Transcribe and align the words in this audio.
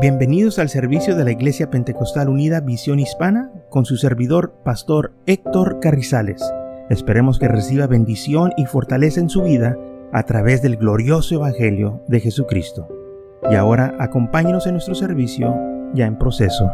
Bienvenidos 0.00 0.60
al 0.60 0.68
servicio 0.68 1.16
de 1.16 1.24
la 1.24 1.32
Iglesia 1.32 1.70
Pentecostal 1.70 2.28
Unida 2.28 2.60
Visión 2.60 3.00
Hispana 3.00 3.50
con 3.68 3.84
su 3.84 3.96
servidor, 3.96 4.54
Pastor 4.64 5.12
Héctor 5.26 5.80
Carrizales. 5.80 6.40
Esperemos 6.88 7.40
que 7.40 7.48
reciba 7.48 7.88
bendición 7.88 8.52
y 8.56 8.66
fortaleza 8.66 9.18
en 9.18 9.28
su 9.28 9.42
vida 9.42 9.76
a 10.12 10.22
través 10.22 10.62
del 10.62 10.76
glorioso 10.76 11.34
Evangelio 11.34 12.00
de 12.06 12.20
Jesucristo. 12.20 12.86
Y 13.50 13.56
ahora 13.56 13.96
acompáñenos 13.98 14.68
en 14.68 14.74
nuestro 14.74 14.94
servicio 14.94 15.52
ya 15.94 16.06
en 16.06 16.16
proceso. 16.16 16.70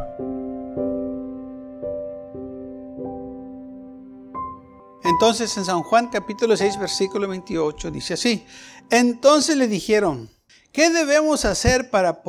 Entonces 5.03 5.57
en 5.57 5.65
San 5.65 5.83
Juan 5.83 6.11
capítulo 6.13 6.59
6 6.59 6.79
versículo 6.79 7.27
28 7.29 7.91
dice 7.91 8.15
así, 8.15 8.45
entonces 8.91 9.57
le 9.57 9.67
dijeron, 9.67 10.29
¿qué 10.73 10.91
debemos 10.91 11.47
hacer 11.47 11.89
para, 11.89 12.23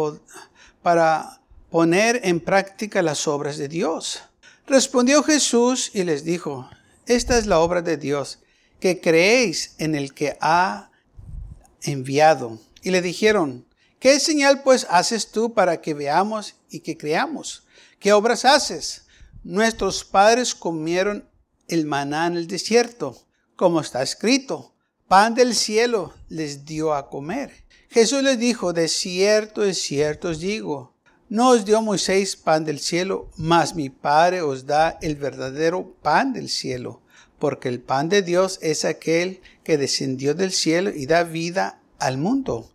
para 0.85 1.41
poner 1.71 2.21
en 2.25 2.39
práctica 2.39 3.01
las 3.01 3.27
obras 3.27 3.57
de 3.57 3.67
Dios? 3.67 4.21
Respondió 4.67 5.23
Jesús 5.23 5.89
y 5.95 6.03
les 6.03 6.23
dijo, 6.23 6.69
esta 7.07 7.39
es 7.39 7.47
la 7.47 7.57
obra 7.57 7.81
de 7.81 7.97
Dios, 7.97 8.37
que 8.79 9.01
creéis 9.01 9.73
en 9.79 9.95
el 9.95 10.13
que 10.13 10.37
ha 10.41 10.91
enviado. 11.81 12.59
Y 12.83 12.91
le 12.91 13.01
dijeron, 13.01 13.65
¿qué 13.97 14.19
señal 14.19 14.61
pues 14.61 14.85
haces 14.87 15.31
tú 15.31 15.55
para 15.55 15.81
que 15.81 15.95
veamos 15.95 16.53
y 16.69 16.81
que 16.81 16.95
creamos? 16.95 17.65
¿Qué 17.97 18.13
obras 18.13 18.45
haces? 18.45 19.07
Nuestros 19.43 20.05
padres 20.05 20.53
comieron 20.53 21.27
el 21.67 21.87
maná 21.87 22.27
en 22.27 22.37
el 22.37 22.45
desierto, 22.45 23.25
como 23.55 23.81
está 23.81 24.03
escrito, 24.03 24.74
pan 25.07 25.35
del 25.35 25.53
cielo 25.53 26.13
les 26.29 26.65
dio 26.65 26.93
a 26.93 27.09
comer. 27.09 27.51
Jesús 27.89 28.23
les 28.23 28.39
dijo, 28.39 28.73
de 28.73 28.87
cierto, 28.87 29.61
de 29.61 29.73
cierto 29.73 30.29
os 30.29 30.39
digo, 30.39 30.95
no 31.29 31.49
os 31.49 31.65
dio 31.65 31.81
Moisés 31.81 32.35
pan 32.35 32.65
del 32.65 32.79
cielo, 32.79 33.29
mas 33.35 33.75
mi 33.75 33.89
Padre 33.89 34.41
os 34.41 34.65
da 34.65 34.97
el 35.01 35.15
verdadero 35.15 35.95
pan 36.01 36.33
del 36.33 36.49
cielo, 36.49 37.01
porque 37.39 37.69
el 37.69 37.79
pan 37.79 38.09
de 38.09 38.21
Dios 38.21 38.59
es 38.61 38.85
aquel 38.85 39.41
que 39.63 39.77
descendió 39.77 40.35
del 40.35 40.51
cielo 40.51 40.91
y 40.91 41.05
da 41.05 41.23
vida 41.23 41.79
al 41.99 42.17
mundo. 42.17 42.71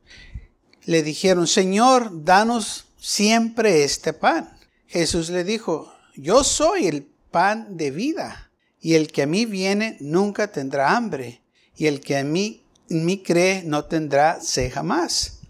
Le 0.85 1.03
dijeron, 1.03 1.47
Señor, 1.47 2.25
danos 2.25 2.87
siempre 2.99 3.85
este 3.85 4.13
pan. 4.13 4.57
Jesús 4.87 5.31
le 5.31 5.45
dijo, 5.45 5.93
yo 6.17 6.43
soy 6.43 6.87
el 6.87 7.07
pan 7.31 7.77
de 7.77 7.91
vida 7.91 8.51
y 8.81 8.95
el 8.95 9.13
que 9.13 9.23
a 9.23 9.27
mí 9.27 9.47
viene 9.47 9.97
nunca 10.01 10.51
tendrá 10.51 10.97
hambre, 10.97 11.41
y 11.77 11.87
el 11.87 12.01
que 12.01 12.17
a 12.17 12.25
mí, 12.25 12.65
mí 12.89 13.23
cree 13.23 13.63
no 13.65 13.85
tendrá 13.85 14.41
sed 14.41 14.73
jamás. 14.73 15.41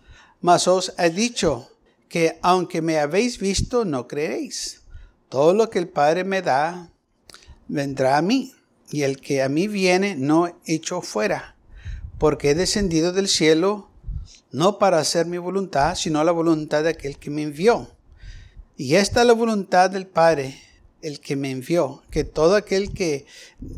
Mas 0.40 0.68
os 0.68 0.94
he 0.98 1.10
dicho 1.10 1.70
que 2.08 2.38
aunque 2.42 2.82
me 2.82 2.98
habéis 2.98 3.38
visto, 3.38 3.84
no 3.84 4.08
creéis. 4.08 4.82
Todo 5.28 5.54
lo 5.54 5.70
que 5.70 5.78
el 5.78 5.88
Padre 5.88 6.24
me 6.24 6.42
da, 6.42 6.90
vendrá 7.68 8.16
a 8.16 8.22
mí, 8.22 8.52
y 8.90 9.02
el 9.02 9.20
que 9.20 9.42
a 9.42 9.48
mí 9.48 9.68
viene 9.68 10.16
no 10.16 10.58
echo 10.66 11.02
fuera, 11.02 11.56
porque 12.18 12.50
he 12.50 12.54
descendido 12.54 13.12
del 13.12 13.28
cielo 13.28 13.90
no 14.52 14.78
para 14.78 14.98
hacer 14.98 15.26
mi 15.26 15.38
voluntad, 15.38 15.94
sino 15.94 16.24
la 16.24 16.32
voluntad 16.32 16.82
de 16.82 16.90
aquel 16.90 17.18
que 17.18 17.30
me 17.30 17.42
envió. 17.42 17.88
Y 18.76 18.96
esta 18.96 19.20
es 19.20 19.26
la 19.26 19.32
voluntad 19.32 19.90
del 19.90 20.06
Padre, 20.06 20.60
el 21.02 21.20
que 21.20 21.36
me 21.36 21.50
envió, 21.50 22.02
que 22.10 22.24
todo 22.24 22.56
aquel 22.56 22.92
que 22.92 23.26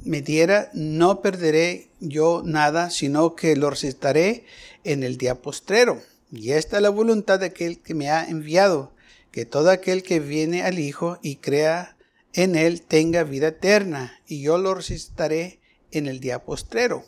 me 0.05 0.23
diera, 0.23 0.71
no 0.75 1.21
perderé 1.21 1.89
yo 2.01 2.43
nada, 2.45 2.91
sino 2.91 3.35
que 3.35 3.57
lo 3.57 3.71
recitaré 3.71 4.45
en 4.85 5.03
el 5.03 5.17
día 5.17 5.41
postrero. 5.41 6.03
Y 6.31 6.53
esta 6.53 6.77
es 6.77 6.83
la 6.83 6.91
voluntad 6.91 7.41
de 7.41 7.47
aquel 7.47 7.81
que 7.81 7.95
me 7.95 8.11
ha 8.11 8.25
enviado, 8.29 8.93
que 9.31 9.45
todo 9.45 9.71
aquel 9.71 10.03
que 10.03 10.21
viene 10.21 10.63
al 10.63 10.79
Hijo 10.79 11.19
y 11.23 11.37
crea 11.37 11.97
en 12.33 12.57
él 12.57 12.83
tenga 12.83 13.25
vida 13.25 13.49
eterna, 13.49 14.21
y 14.27 14.43
yo 14.43 14.59
lo 14.59 14.75
recitaré 14.75 15.61
en 15.91 16.07
el 16.07 16.21
día 16.21 16.45
postrero. 16.45 17.05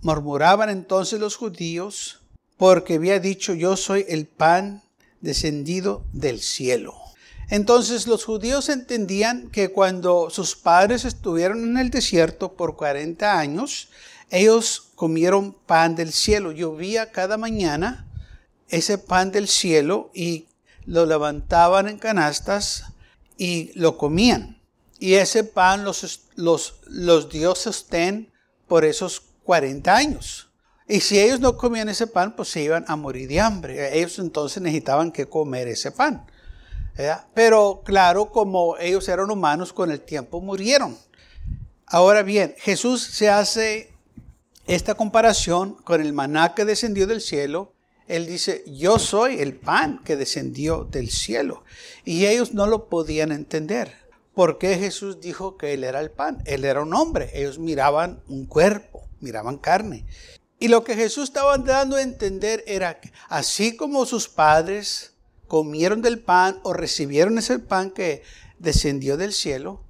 Murmuraban 0.00 0.70
entonces 0.70 1.20
los 1.20 1.36
judíos, 1.36 2.22
porque 2.56 2.94
había 2.94 3.20
dicho, 3.20 3.52
yo 3.54 3.76
soy 3.76 4.06
el 4.08 4.26
pan 4.26 4.82
descendido 5.20 6.04
del 6.12 6.40
cielo. 6.40 7.03
Entonces 7.50 8.06
los 8.06 8.24
judíos 8.24 8.68
entendían 8.68 9.50
que 9.50 9.70
cuando 9.70 10.30
sus 10.30 10.56
padres 10.56 11.04
estuvieron 11.04 11.62
en 11.64 11.78
el 11.78 11.90
desierto 11.90 12.52
por 12.54 12.76
40 12.76 13.38
años, 13.38 13.88
ellos 14.30 14.90
comieron 14.94 15.52
pan 15.52 15.94
del 15.94 16.12
cielo. 16.12 16.52
Llovía 16.52 17.12
cada 17.12 17.36
mañana 17.36 18.08
ese 18.68 18.98
pan 18.98 19.30
del 19.30 19.48
cielo 19.48 20.10
y 20.14 20.46
lo 20.86 21.06
levantaban 21.06 21.88
en 21.88 21.98
canastas 21.98 22.84
y 23.36 23.72
lo 23.74 23.98
comían. 23.98 24.60
Y 24.98 25.14
ese 25.14 25.44
pan 25.44 25.84
los, 25.84 26.28
los, 26.34 26.80
los 26.86 27.28
dio 27.28 27.54
sostén 27.54 28.32
por 28.66 28.84
esos 28.84 29.22
40 29.44 29.94
años. 29.94 30.48
Y 30.86 31.00
si 31.00 31.18
ellos 31.18 31.40
no 31.40 31.56
comían 31.56 31.88
ese 31.88 32.06
pan, 32.06 32.36
pues 32.36 32.48
se 32.48 32.62
iban 32.62 32.84
a 32.88 32.96
morir 32.96 33.28
de 33.28 33.40
hambre. 33.40 33.98
Ellos 33.98 34.18
entonces 34.18 34.62
necesitaban 34.62 35.12
que 35.12 35.26
comer 35.26 35.68
ese 35.68 35.90
pan. 35.90 36.26
Pero 37.34 37.82
claro, 37.84 38.30
como 38.30 38.76
ellos 38.78 39.08
eran 39.08 39.30
humanos, 39.30 39.72
con 39.72 39.90
el 39.90 40.00
tiempo 40.00 40.40
murieron. 40.40 40.96
Ahora 41.86 42.22
bien, 42.22 42.54
Jesús 42.58 43.02
se 43.02 43.28
hace 43.28 43.92
esta 44.66 44.94
comparación 44.94 45.74
con 45.74 46.00
el 46.00 46.12
maná 46.12 46.54
que 46.54 46.64
descendió 46.64 47.06
del 47.06 47.20
cielo. 47.20 47.72
Él 48.06 48.26
dice, 48.26 48.64
yo 48.66 48.98
soy 48.98 49.40
el 49.40 49.54
pan 49.54 50.00
que 50.04 50.16
descendió 50.16 50.84
del 50.84 51.10
cielo. 51.10 51.64
Y 52.04 52.26
ellos 52.26 52.54
no 52.54 52.66
lo 52.66 52.88
podían 52.88 53.32
entender. 53.32 53.92
¿Por 54.34 54.58
qué 54.58 54.76
Jesús 54.76 55.20
dijo 55.20 55.56
que 55.56 55.74
Él 55.74 55.84
era 55.84 56.00
el 56.00 56.10
pan? 56.10 56.42
Él 56.44 56.64
era 56.64 56.82
un 56.82 56.92
hombre. 56.94 57.30
Ellos 57.34 57.58
miraban 57.58 58.20
un 58.28 58.46
cuerpo, 58.46 59.08
miraban 59.20 59.58
carne. 59.58 60.04
Y 60.58 60.68
lo 60.68 60.84
que 60.84 60.96
Jesús 60.96 61.24
estaba 61.24 61.56
dando 61.58 61.96
a 61.96 62.02
entender 62.02 62.64
era 62.66 63.00
que 63.00 63.12
así 63.28 63.76
como 63.76 64.06
sus 64.06 64.28
padres 64.28 65.13
comieron 65.48 66.02
del 66.02 66.18
pan 66.18 66.60
o 66.62 66.72
recibieron 66.72 67.38
ese 67.38 67.58
pan 67.58 67.90
que 67.90 68.22
descendió 68.58 69.16
del 69.16 69.32
cielo, 69.32 69.84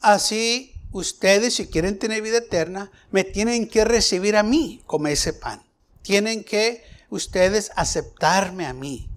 así 0.00 0.74
ustedes 0.92 1.54
si 1.54 1.68
quieren 1.68 1.98
tener 1.98 2.22
vida 2.22 2.38
eterna, 2.38 2.90
me 3.10 3.24
tienen 3.24 3.68
que 3.68 3.84
recibir 3.84 4.36
a 4.36 4.42
mí 4.42 4.82
como 4.86 5.08
ese 5.08 5.32
pan. 5.32 5.62
Tienen 6.02 6.44
que 6.44 6.82
ustedes 7.10 7.70
aceptarme 7.76 8.66
a 8.66 8.72
mí. 8.72 9.08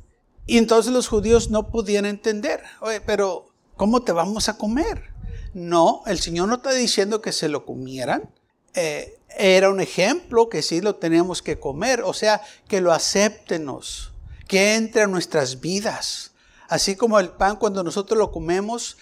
Y 0.45 0.57
entonces 0.57 0.91
los 0.91 1.07
judíos 1.07 1.49
no 1.49 1.69
podían 1.69 2.05
entender, 2.05 2.61
oye, 2.81 3.01
pero 3.01 3.47
¿cómo 3.75 4.03
te 4.03 4.11
vamos 4.11 4.49
a 4.49 4.57
comer? 4.57 5.13
No, 5.53 6.03
el 6.05 6.19
Señor 6.19 6.49
no 6.49 6.55
está 6.55 6.71
diciendo 6.71 7.21
que 7.21 7.31
se 7.31 7.47
lo 7.47 7.65
comieran. 7.65 8.29
Eh, 8.73 9.17
era 9.37 9.69
un 9.69 9.79
ejemplo 9.79 10.49
que 10.49 10.61
sí 10.61 10.81
lo 10.81 10.95
tenemos 10.95 11.41
que 11.41 11.59
comer, 11.59 12.01
o 12.01 12.13
sea, 12.13 12.41
que 12.67 12.81
lo 12.81 12.91
aceptenos 12.91 14.12
que 14.47 14.75
entre 14.75 15.03
a 15.03 15.07
nuestras 15.07 15.59
vidas. 15.61 16.31
Así 16.67 16.95
como 16.95 17.19
el 17.19 17.29
pan 17.29 17.55
cuando 17.55 17.83
nosotros 17.83 18.17
lo 18.17 18.31
comemos 18.31 18.97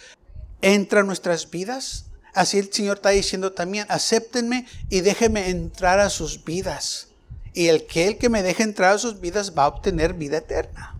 entra 0.61 1.01
a 1.01 1.03
nuestras 1.03 1.49
vidas, 1.49 2.05
así 2.33 2.59
el 2.59 2.71
Señor 2.71 2.97
está 2.97 3.09
diciendo 3.09 3.53
también, 3.53 3.85
acéptenme 3.89 4.65
y 4.89 5.01
déjenme 5.01 5.49
entrar 5.49 5.99
a 5.99 6.09
sus 6.09 6.43
vidas. 6.43 7.07
Y 7.53 7.67
el 7.67 7.85
que 7.85 8.07
el 8.07 8.17
que 8.17 8.29
me 8.29 8.43
deje 8.43 8.63
entrar 8.63 8.95
a 8.95 8.99
sus 8.99 9.19
vidas 9.19 9.53
va 9.57 9.63
a 9.63 9.67
obtener 9.67 10.13
vida 10.13 10.37
eterna. 10.37 10.95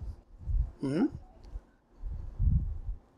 ¿Mm? 0.80 1.06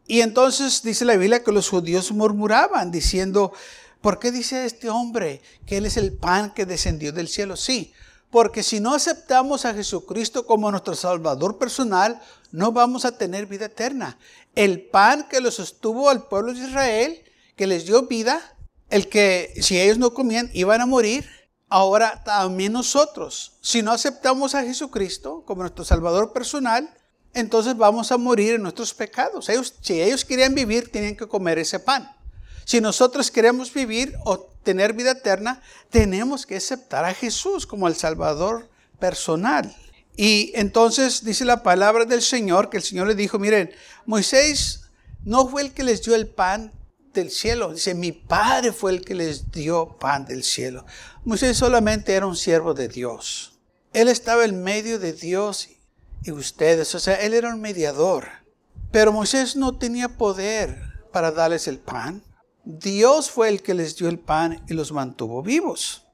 Y 0.06 0.20
entonces 0.20 0.82
dice 0.82 1.04
la 1.04 1.16
Biblia 1.16 1.42
que 1.42 1.52
los 1.52 1.68
judíos 1.68 2.12
murmuraban 2.12 2.91
diciendo, 2.91 3.52
¿por 4.00 4.18
qué 4.18 4.30
dice 4.30 4.66
este 4.66 4.91
hombre 4.91 5.41
que 5.66 5.78
él 5.78 5.86
es 5.86 5.96
el 5.96 6.12
pan 6.12 6.52
que 6.52 6.66
descendió 6.66 7.12
del 7.12 7.28
cielo? 7.28 7.56
Sí, 7.56 7.92
porque 8.34 8.65
si 8.65 8.81
no 8.81 8.95
aceptamos 8.97 9.65
a 9.65 9.75
Jesucristo 9.75 10.45
como 10.45 10.69
nuestro 10.69 10.97
Salvador 10.97 11.57
personal, 11.57 12.21
no 12.51 12.72
vamos 12.72 13.04
a 13.04 13.16
tener 13.16 13.47
vida 13.47 13.66
eterna. 13.66 14.19
El 14.57 14.89
pan 14.89 15.28
que 15.31 15.41
los 15.41 15.54
sostuvo 15.54 16.10
al 16.10 16.27
pueblo 16.27 16.53
de 16.53 16.66
Israel, 16.66 17.22
que 17.54 17.69
les 17.69 17.86
dio 17.86 18.09
vida, 18.09 18.41
el 18.91 19.09
que 19.09 19.54
si 19.63 19.81
ellos 19.81 19.98
no 19.98 20.15
comían 20.15 20.51
iban 20.53 20.81
a 20.81 20.86
morir, 20.86 21.31
ahora 21.69 22.25
también 22.25 22.72
nosotros, 22.72 23.53
si 23.60 23.83
no 23.83 23.92
aceptamos 23.92 24.57
a 24.57 24.65
Jesucristo 24.65 25.45
como 25.47 25.63
nuestro 25.63 25.84
Salvador 25.84 26.33
personal, 26.33 26.92
entonces 27.34 27.77
vamos 27.77 28.10
a 28.10 28.16
morir 28.16 28.54
en 28.54 28.63
nuestros 28.63 28.95
pecados. 28.95 29.48
Si 29.80 30.03
ellos 30.03 30.25
querían 30.25 30.57
vivir, 30.57 30.91
tienen 30.91 31.16
que 31.16 31.28
comer 31.28 31.60
ese 31.60 31.78
pan. 31.78 32.14
Si 32.65 32.81
nosotros 32.81 33.31
queremos 33.31 33.72
vivir 33.72 34.15
o 34.25 34.39
tener 34.63 34.93
vida 34.95 35.13
eterna, 35.13 35.63
tenemos 35.91 36.47
que 36.47 36.57
aceptar 36.57 37.05
a 37.05 37.15
Jesús 37.15 37.66
como 37.66 37.89
el 37.89 37.95
Salvador 37.95 38.69
personal. 38.99 39.75
Y 40.16 40.53
entonces 40.55 41.25
dice 41.25 41.45
la 41.45 41.63
palabra 41.63 42.05
del 42.05 42.22
Señor, 42.22 42.71
que 42.71 42.77
el 42.77 42.83
Señor 42.83 43.07
le 43.09 43.15
dijo, 43.15 43.39
miren, 43.39 43.71
Moisés 44.07 44.91
no 45.25 45.49
fue 45.49 45.63
el 45.63 45.72
que 45.72 45.83
les 45.83 46.03
dio 46.03 46.15
el 46.15 46.28
pan 46.28 46.72
del 47.13 47.31
cielo, 47.31 47.72
dice, 47.72 47.95
mi 47.95 48.13
Padre 48.13 48.72
fue 48.72 48.93
el 48.93 49.05
que 49.05 49.15
les 49.15 49.51
dio 49.51 49.97
pan 49.99 50.25
del 50.25 50.43
cielo. 50.43 50.84
Moisés 51.25 51.57
solamente 51.57 52.15
era 52.15 52.27
un 52.27 52.37
siervo 52.37 52.75
de 52.75 52.89
Dios. 52.89 53.59
Él 53.93 54.09
estaba 54.09 54.45
en 54.45 54.63
medio 54.63 54.99
de 54.99 55.13
Dios 55.13 55.69
y 56.25 56.33
ustedes. 56.33 56.95
O 56.95 57.01
sea, 57.01 57.15
él 57.15 57.34
era 57.34 57.55
un 57.55 57.61
mediador. 57.61 58.27
Pero 58.91 59.13
Moisés 59.13 59.57
no 59.57 59.78
tenía 59.78 60.09
poder 60.09 60.81
para 61.13 61.31
darles 61.31 61.69
el 61.69 61.78
pan. 61.78 62.22
Dios 62.65 63.31
fue 63.31 63.49
el 63.49 63.63
que 63.63 63.75
les 63.75 63.97
dio 63.97 64.09
el 64.09 64.19
pan 64.19 64.65
y 64.69 64.75
los 64.75 64.91
mantuvo 64.93 65.43
vivos. 65.43 66.07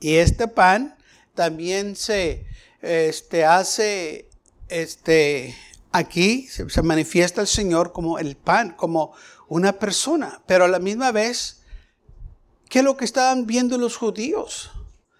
Y 0.00 0.16
este 0.16 0.48
pan 0.48 0.96
también 1.34 1.94
se 1.94 2.46
este, 2.80 3.44
hace, 3.44 4.30
este, 4.68 5.54
aquí 5.92 6.48
se, 6.48 6.82
manifiesta 6.82 7.42
el 7.42 7.46
Señor 7.46 7.92
como 7.92 8.18
el 8.18 8.36
pan, 8.36 8.70
como 8.70 9.12
una 9.48 9.74
persona, 9.74 10.42
pero 10.46 10.64
a 10.64 10.68
la 10.68 10.78
misma 10.78 11.12
vez, 11.12 11.62
¿qué 12.68 12.78
es 12.78 12.84
lo 12.84 12.96
que 12.96 13.04
estaban 13.04 13.46
viendo 13.46 13.76
los 13.76 13.96
judíos? 13.96 14.70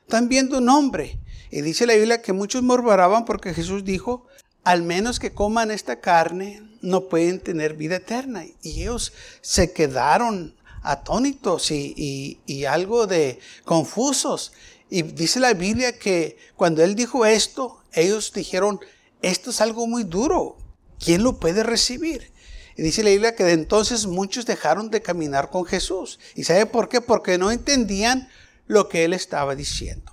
Están 0.03 0.29
viendo 0.29 0.59
un 0.59 0.69
hombre. 0.69 1.21
Y 1.50 1.62
dice 1.62 1.85
la 1.85 1.94
Biblia 1.94 2.23
que 2.23 2.32
muchos 2.32 2.62
murmuraban 2.62 3.25
porque 3.25 3.53
Jesús 3.53 3.85
dijo, 3.85 4.27
al 4.65 4.82
menos 4.82 5.19
que 5.19 5.32
coman 5.32 5.71
esta 5.71 6.00
carne, 6.00 6.62
no 6.81 7.09
pueden 7.09 7.41
tener 7.41 7.75
vida 7.75 7.97
eterna. 7.97 8.44
Y 8.62 8.82
ellos 8.82 9.12
se 9.41 9.73
quedaron 9.73 10.55
atónitos 10.82 11.71
y, 11.71 12.65
algo 12.69 13.06
de 13.06 13.38
confusos. 13.65 14.53
Y 14.88 15.03
dice 15.03 15.41
la 15.41 15.55
Biblia 15.55 15.99
que 15.99 16.37
cuando 16.56 16.82
él 16.82 16.94
dijo 16.94 17.27
esto, 17.27 17.82
ellos 17.93 18.32
dijeron, 18.32 18.81
esto 19.23 19.50
es 19.50 19.61
algo 19.61 19.87
muy 19.87 20.05
duro. 20.05 20.56
¿Quién 20.99 21.23
lo 21.23 21.38
puede 21.38 21.62
recibir? 21.62 22.32
Y 22.77 22.82
dice 22.82 23.03
la 23.03 23.11
Biblia 23.11 23.35
que 23.35 23.44
de 23.44 23.53
entonces 23.53 24.06
muchos 24.06 24.47
dejaron 24.47 24.91
de 24.91 25.03
caminar 25.03 25.50
con 25.50 25.65
Jesús. 25.65 26.19
¿Y 26.35 26.44
sabe 26.44 26.67
por 26.67 26.88
qué? 26.88 27.00
Porque 27.00 27.38
no 27.38 27.50
entendían 27.50 28.29
lo 28.67 28.88
que 28.88 29.05
él 29.05 29.12
estaba 29.12 29.55
diciendo. 29.55 30.12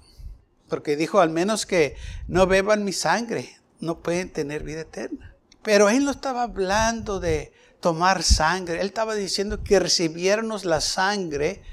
Porque 0.67 0.95
dijo, 0.95 1.19
al 1.19 1.29
menos 1.29 1.65
que 1.65 1.95
no 2.27 2.45
beban 2.45 2.83
mi 2.83 2.93
sangre, 2.93 3.57
no 3.79 3.99
pueden 3.99 4.31
tener 4.31 4.63
vida 4.63 4.81
eterna. 4.81 5.35
Pero 5.63 5.89
él 5.89 6.03
no 6.05 6.11
estaba 6.11 6.43
hablando 6.43 7.19
de 7.19 7.51
tomar 7.79 8.23
sangre. 8.23 8.79
Él 8.81 8.87
estaba 8.87 9.15
diciendo 9.15 9.63
que 9.63 9.79
recibiéramos 9.79 10.65
la 10.65 10.81
sangre 10.81 11.63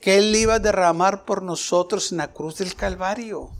que 0.00 0.18
Él 0.18 0.34
iba 0.36 0.54
a 0.54 0.60
derramar 0.60 1.24
por 1.24 1.42
nosotros 1.42 2.12
en 2.12 2.18
la 2.18 2.32
cruz 2.32 2.58
del 2.58 2.74
Calvario 2.74 3.50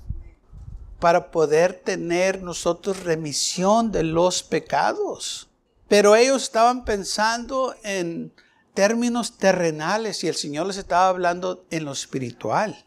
para 1.01 1.31
poder 1.31 1.75
tener 1.75 2.43
nosotros 2.43 3.05
remisión 3.05 3.93
de 3.93 4.03
los 4.03 4.43
pecados. 4.43 5.49
Pero 5.89 6.17
ellos 6.17 6.43
estaban 6.43 6.85
pensando 6.85 7.75
en 7.83 8.33
términos 8.75 9.39
terrenales 9.39 10.23
y 10.23 10.29
el 10.29 10.35
Señor 10.35 10.67
les 10.67 10.77
estaba 10.77 11.09
hablando 11.09 11.65
en 11.71 11.85
lo 11.85 11.93
espiritual. 11.93 12.85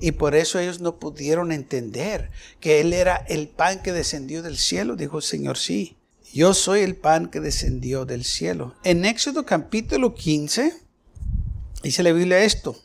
Y 0.00 0.12
por 0.12 0.34
eso 0.34 0.58
ellos 0.58 0.80
no 0.80 0.98
pudieron 0.98 1.52
entender 1.52 2.30
que 2.60 2.80
Él 2.80 2.92
era 2.92 3.16
el 3.28 3.48
pan 3.48 3.82
que 3.82 3.92
descendió 3.92 4.42
del 4.42 4.58
cielo. 4.58 4.96
Dijo 4.96 5.18
el 5.18 5.22
Señor, 5.22 5.56
sí, 5.56 5.96
yo 6.32 6.54
soy 6.54 6.80
el 6.80 6.96
pan 6.96 7.28
que 7.28 7.40
descendió 7.40 8.06
del 8.06 8.24
cielo. 8.24 8.74
En 8.84 9.04
Éxodo 9.04 9.44
capítulo 9.44 10.14
15 10.14 10.74
dice 11.82 12.02
la 12.02 12.12
Biblia 12.12 12.42
esto. 12.42 12.76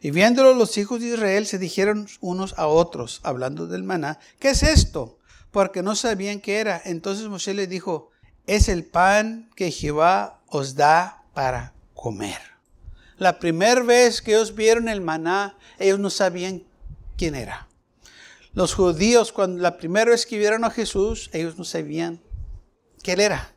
Y 0.00 0.10
viéndolo 0.10 0.54
los 0.54 0.76
hijos 0.78 1.00
de 1.00 1.08
Israel 1.08 1.46
se 1.46 1.58
dijeron 1.58 2.08
unos 2.20 2.54
a 2.58 2.66
otros, 2.66 3.20
hablando 3.22 3.66
del 3.66 3.84
maná, 3.84 4.18
¿qué 4.38 4.50
es 4.50 4.62
esto? 4.62 5.18
Porque 5.50 5.82
no 5.82 5.94
sabían 5.94 6.40
qué 6.40 6.58
era. 6.58 6.80
Entonces 6.84 7.28
Moshe 7.28 7.54
les 7.54 7.68
dijo, 7.68 8.10
es 8.46 8.68
el 8.68 8.84
pan 8.84 9.50
que 9.56 9.70
Jehová 9.70 10.42
os 10.46 10.74
da 10.74 11.24
para 11.32 11.74
comer. 11.94 12.38
La 13.18 13.38
primera 13.38 13.82
vez 13.82 14.20
que 14.20 14.32
ellos 14.32 14.54
vieron 14.54 14.88
el 14.88 15.00
maná, 15.00 15.56
ellos 15.78 15.98
no 15.98 16.10
sabían 16.10 16.64
quién 17.16 17.34
era. 17.34 17.68
Los 18.52 18.74
judíos, 18.74 19.32
cuando 19.32 19.62
la 19.62 19.78
primera 19.78 20.10
vez 20.10 20.26
que 20.26 20.38
vieron 20.38 20.64
a 20.64 20.70
Jesús, 20.70 21.30
ellos 21.32 21.58
no 21.58 21.64
sabían 21.64 22.20
Él 23.12 23.20
era. 23.20 23.54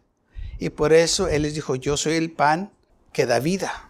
Y 0.60 0.70
por 0.70 0.94
eso 0.94 1.28
Él 1.28 1.44
les 1.44 1.56
dijo, 1.56 1.76
yo 1.76 1.98
soy 1.98 2.16
el 2.16 2.32
pan 2.32 2.72
que 3.14 3.26
da 3.26 3.40
vida. 3.40 3.90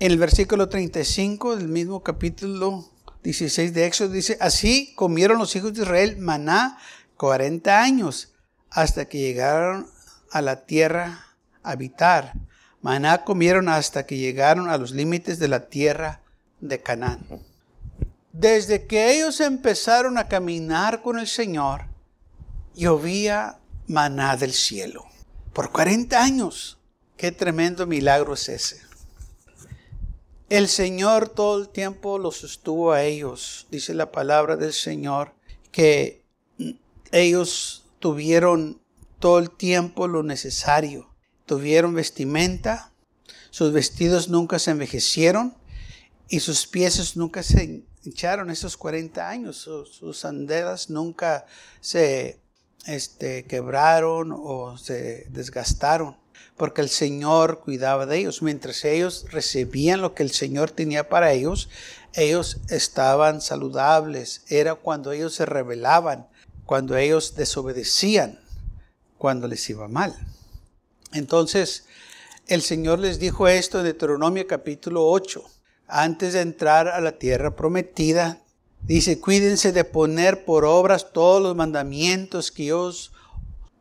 En 0.00 0.12
el 0.12 0.18
versículo 0.18 0.68
35 0.68 1.56
del 1.56 1.68
mismo 1.68 2.02
capítulo 2.02 2.88
16 3.22 3.72
de 3.72 3.86
Éxodo 3.86 4.10
dice, 4.10 4.36
así 4.40 4.92
comieron 4.96 5.38
los 5.38 5.56
hijos 5.56 5.72
de 5.72 5.82
Israel 5.82 6.18
maná 6.18 6.78
40 7.16 7.80
años 7.80 8.34
hasta 8.70 9.06
que 9.06 9.18
llegaron 9.18 9.86
a 10.30 10.42
la 10.42 10.66
tierra 10.66 11.26
a 11.62 11.70
habitar. 11.70 12.34
Maná 12.82 13.24
comieron 13.24 13.68
hasta 13.68 14.04
que 14.04 14.18
llegaron 14.18 14.68
a 14.68 14.76
los 14.76 14.90
límites 14.90 15.38
de 15.38 15.48
la 15.48 15.68
tierra 15.68 16.20
de 16.60 16.82
Canaán. 16.82 17.26
Desde 18.32 18.86
que 18.86 19.12
ellos 19.12 19.40
empezaron 19.40 20.18
a 20.18 20.28
caminar 20.28 21.00
con 21.00 21.18
el 21.18 21.28
Señor, 21.28 21.86
llovía 22.74 23.58
maná 23.86 24.36
del 24.36 24.52
cielo. 24.52 25.04
Por 25.52 25.70
40 25.70 26.22
años. 26.22 26.78
Qué 27.16 27.30
tremendo 27.32 27.86
milagro 27.86 28.34
es 28.34 28.48
ese. 28.48 28.82
El 30.50 30.68
Señor 30.68 31.28
todo 31.28 31.62
el 31.62 31.68
tiempo 31.68 32.18
los 32.18 32.38
sostuvo 32.38 32.92
a 32.92 33.02
ellos. 33.02 33.66
Dice 33.70 33.94
la 33.94 34.12
palabra 34.12 34.56
del 34.56 34.72
Señor 34.72 35.32
que 35.70 36.24
ellos 37.12 37.84
tuvieron 37.98 38.80
todo 39.18 39.38
el 39.38 39.50
tiempo 39.50 40.06
lo 40.08 40.22
necesario. 40.22 41.08
Tuvieron 41.46 41.94
vestimenta, 41.94 42.92
sus 43.50 43.72
vestidos 43.72 44.28
nunca 44.28 44.58
se 44.58 44.72
envejecieron 44.72 45.56
y 46.28 46.40
sus 46.40 46.66
pies 46.66 47.16
nunca 47.16 47.42
se 47.42 47.84
hincharon 48.02 48.50
esos 48.50 48.76
40 48.76 49.28
años. 49.28 49.56
Sus, 49.56 49.94
sus 49.94 50.26
nunca 50.88 51.46
se 51.80 52.43
este, 52.86 53.44
quebraron 53.44 54.32
o 54.32 54.76
se 54.78 55.26
desgastaron, 55.30 56.16
porque 56.56 56.80
el 56.82 56.88
Señor 56.88 57.60
cuidaba 57.60 58.06
de 58.06 58.18
ellos. 58.18 58.42
Mientras 58.42 58.84
ellos 58.84 59.26
recibían 59.30 60.00
lo 60.00 60.14
que 60.14 60.22
el 60.22 60.30
Señor 60.30 60.70
tenía 60.70 61.08
para 61.08 61.32
ellos, 61.32 61.68
ellos 62.12 62.58
estaban 62.68 63.40
saludables. 63.40 64.44
Era 64.48 64.74
cuando 64.74 65.12
ellos 65.12 65.34
se 65.34 65.46
rebelaban, 65.46 66.28
cuando 66.64 66.96
ellos 66.96 67.34
desobedecían, 67.34 68.40
cuando 69.18 69.48
les 69.48 69.68
iba 69.70 69.88
mal. 69.88 70.14
Entonces, 71.12 71.86
el 72.46 72.62
Señor 72.62 72.98
les 72.98 73.18
dijo 73.18 73.48
esto 73.48 73.78
en 73.78 73.84
Deuteronomio 73.84 74.46
capítulo 74.46 75.08
8. 75.08 75.42
Antes 75.86 76.34
de 76.34 76.40
entrar 76.40 76.88
a 76.88 77.00
la 77.00 77.18
tierra 77.18 77.56
prometida, 77.56 78.43
Dice, 78.86 79.18
cuídense 79.18 79.72
de 79.72 79.82
poner 79.84 80.44
por 80.44 80.66
obras 80.66 81.10
todos 81.10 81.42
los 81.42 81.56
mandamientos 81.56 82.52
que 82.52 82.74
os 82.74 83.12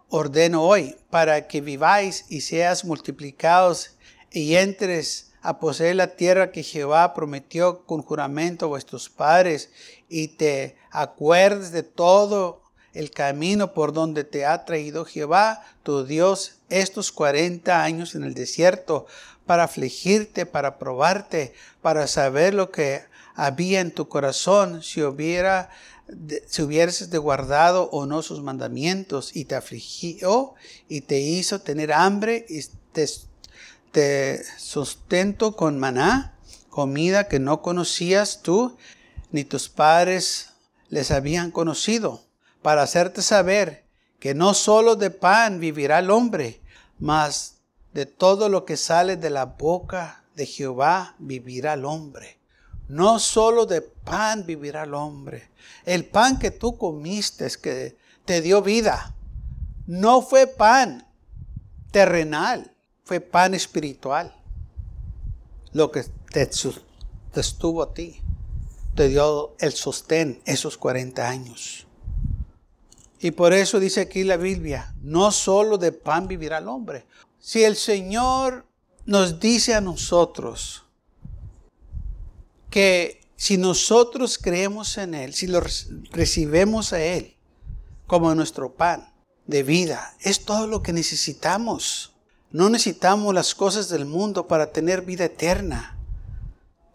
ordeno 0.07 0.63
hoy, 0.63 0.95
para 1.09 1.49
que 1.49 1.59
viváis 1.59 2.23
y 2.29 2.39
seas 2.39 2.85
multiplicados 2.85 3.97
y 4.31 4.55
entres 4.55 5.33
a 5.41 5.59
poseer 5.59 5.97
la 5.97 6.15
tierra 6.15 6.53
que 6.53 6.63
Jehová 6.63 7.13
prometió 7.13 7.85
con 7.85 8.01
juramento 8.01 8.65
a 8.65 8.69
vuestros 8.69 9.09
padres, 9.09 9.71
y 10.07 10.29
te 10.29 10.77
acuerdes 10.89 11.73
de 11.73 11.83
todo 11.83 12.61
el 12.93 13.11
camino 13.11 13.73
por 13.73 13.91
donde 13.91 14.23
te 14.23 14.45
ha 14.45 14.63
traído 14.63 15.03
Jehová, 15.03 15.65
tu 15.83 16.05
Dios, 16.05 16.59
estos 16.69 17.11
cuarenta 17.11 17.83
años 17.83 18.15
en 18.15 18.23
el 18.23 18.35
desierto, 18.35 19.05
para 19.45 19.65
afligirte, 19.65 20.45
para 20.45 20.79
probarte, 20.79 21.53
para 21.81 22.07
saber 22.07 22.53
lo 22.53 22.71
que 22.71 23.11
había 23.35 23.79
en 23.81 23.91
tu 23.91 24.07
corazón 24.07 24.83
si 24.83 25.01
hubiera 25.01 25.69
si 26.47 26.61
hubieras 26.61 27.09
de 27.09 27.17
guardado 27.17 27.89
o 27.91 28.05
no 28.05 28.21
sus 28.21 28.41
mandamientos 28.41 29.35
y 29.35 29.45
te 29.45 29.55
afligió 29.55 30.53
y 30.89 31.01
te 31.01 31.19
hizo 31.19 31.61
tener 31.61 31.93
hambre 31.93 32.45
y 32.49 32.61
te, 32.91 33.07
te 33.91 34.43
sustento 34.57 35.55
con 35.55 35.79
maná, 35.79 36.35
comida 36.69 37.27
que 37.27 37.39
no 37.39 37.61
conocías 37.61 38.41
tú 38.41 38.77
ni 39.31 39.43
tus 39.43 39.69
padres 39.69 40.49
les 40.89 41.09
habían 41.09 41.51
conocido, 41.51 42.21
para 42.61 42.83
hacerte 42.83 43.21
saber 43.21 43.83
que 44.19 44.35
no 44.35 44.53
solo 44.53 44.95
de 44.95 45.09
pan 45.09 45.59
vivirá 45.59 45.99
el 45.99 46.11
hombre, 46.11 46.61
mas 46.99 47.55
de 47.93 48.05
todo 48.05 48.47
lo 48.49 48.65
que 48.65 48.77
sale 48.77 49.17
de 49.17 49.29
la 49.29 49.45
boca 49.45 50.23
de 50.35 50.45
Jehová 50.45 51.15
vivirá 51.17 51.73
el 51.73 51.85
hombre. 51.85 52.42
No 52.87 53.19
solo 53.19 53.65
de 53.65 53.81
pan 53.81 54.45
vivirá 54.45 54.83
el 54.83 54.93
hombre. 54.93 55.49
El 55.85 56.05
pan 56.05 56.39
que 56.39 56.51
tú 56.51 56.77
comiste, 56.77 57.49
que 57.61 57.97
te 58.25 58.41
dio 58.41 58.61
vida, 58.61 59.15
no 59.87 60.21
fue 60.21 60.47
pan 60.47 61.07
terrenal, 61.91 62.73
fue 63.03 63.19
pan 63.19 63.53
espiritual. 63.53 64.35
Lo 65.71 65.91
que 65.91 66.03
te, 66.31 66.45
te 66.45 67.39
estuvo 67.39 67.83
a 67.83 67.93
ti, 67.93 68.21
te 68.95 69.07
dio 69.07 69.55
el 69.59 69.73
sostén 69.73 70.41
esos 70.45 70.77
40 70.77 71.27
años. 71.27 71.87
Y 73.19 73.31
por 73.31 73.53
eso 73.53 73.79
dice 73.79 74.01
aquí 74.01 74.23
la 74.23 74.37
Biblia, 74.37 74.93
no 75.01 75.31
solo 75.31 75.77
de 75.77 75.91
pan 75.91 76.27
vivirá 76.27 76.57
el 76.57 76.67
hombre. 76.67 77.05
Si 77.39 77.63
el 77.63 77.75
Señor 77.75 78.65
nos 79.05 79.39
dice 79.39 79.73
a 79.73 79.81
nosotros, 79.81 80.82
que 82.73 83.21
si 83.35 83.57
nosotros 83.57 84.39
creemos 84.39 84.97
en 84.97 85.13
Él, 85.13 85.35
si 85.35 85.45
lo 85.45 85.61
recibimos 86.09 86.91
a 86.91 87.03
Él 87.03 87.37
como 88.07 88.33
nuestro 88.33 88.73
pan 88.73 89.13
de 89.45 89.61
vida, 89.61 90.17
es 90.21 90.43
todo 90.43 90.65
lo 90.65 90.81
que 90.81 90.91
necesitamos. 90.91 92.15
No 92.49 92.71
necesitamos 92.71 93.31
las 93.31 93.53
cosas 93.53 93.89
del 93.89 94.05
mundo 94.05 94.47
para 94.47 94.71
tener 94.71 95.03
vida 95.03 95.25
eterna. 95.25 95.99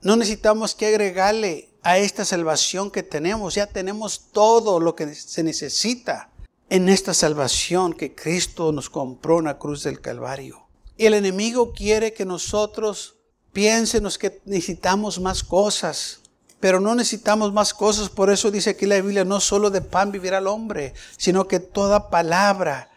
No 0.02 0.16
necesitamos 0.16 0.74
que 0.74 0.86
agregarle 0.86 1.68
a 1.82 1.98
esta 1.98 2.24
salvación 2.24 2.90
que 2.90 3.04
tenemos. 3.04 3.54
Ya 3.54 3.68
tenemos 3.68 4.32
todo 4.32 4.80
lo 4.80 4.96
que 4.96 5.14
se 5.14 5.44
necesita 5.44 6.32
en 6.70 6.88
esta 6.88 7.14
salvación 7.14 7.92
que 7.92 8.16
Cristo 8.16 8.72
nos 8.72 8.90
compró 8.90 9.38
en 9.38 9.44
la 9.44 9.58
cruz 9.58 9.84
del 9.84 10.00
Calvario. 10.00 10.66
Y 10.96 11.06
el 11.06 11.14
enemigo 11.14 11.72
quiere 11.72 12.14
que 12.14 12.24
nosotros 12.24 13.17
piénsenos 13.52 14.18
que 14.18 14.40
necesitamos 14.44 15.20
más 15.20 15.42
cosas, 15.42 16.20
pero 16.60 16.80
no 16.80 16.94
necesitamos 16.94 17.52
más 17.52 17.72
cosas. 17.74 18.08
Por 18.08 18.30
eso 18.30 18.50
dice 18.50 18.70
aquí 18.70 18.86
la 18.86 18.96
Biblia, 18.96 19.24
no 19.24 19.40
solo 19.40 19.70
de 19.70 19.80
pan 19.80 20.12
vivirá 20.12 20.38
el 20.38 20.46
hombre, 20.46 20.94
sino 21.16 21.46
que 21.48 21.60
toda 21.60 22.10
palabra 22.10 22.90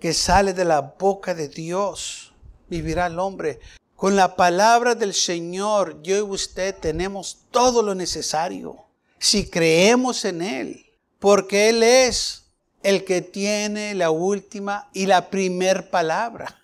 que 0.00 0.12
sale 0.12 0.52
de 0.52 0.64
la 0.64 0.80
boca 0.80 1.34
de 1.34 1.48
Dios 1.48 2.32
vivirá 2.68 3.06
el 3.06 3.18
hombre. 3.18 3.60
Con 3.94 4.14
la 4.14 4.36
palabra 4.36 4.94
del 4.94 5.14
Señor, 5.14 6.02
yo 6.02 6.16
y 6.18 6.20
usted 6.20 6.74
tenemos 6.74 7.38
todo 7.50 7.82
lo 7.82 7.94
necesario. 7.94 8.76
Si 9.18 9.48
creemos 9.48 10.24
en 10.26 10.42
Él, 10.42 10.86
porque 11.18 11.70
Él 11.70 11.82
es 11.82 12.44
el 12.82 13.04
que 13.04 13.22
tiene 13.22 13.94
la 13.94 14.10
última 14.10 14.88
y 14.92 15.06
la 15.06 15.30
primer 15.30 15.90
palabra. 15.90 16.60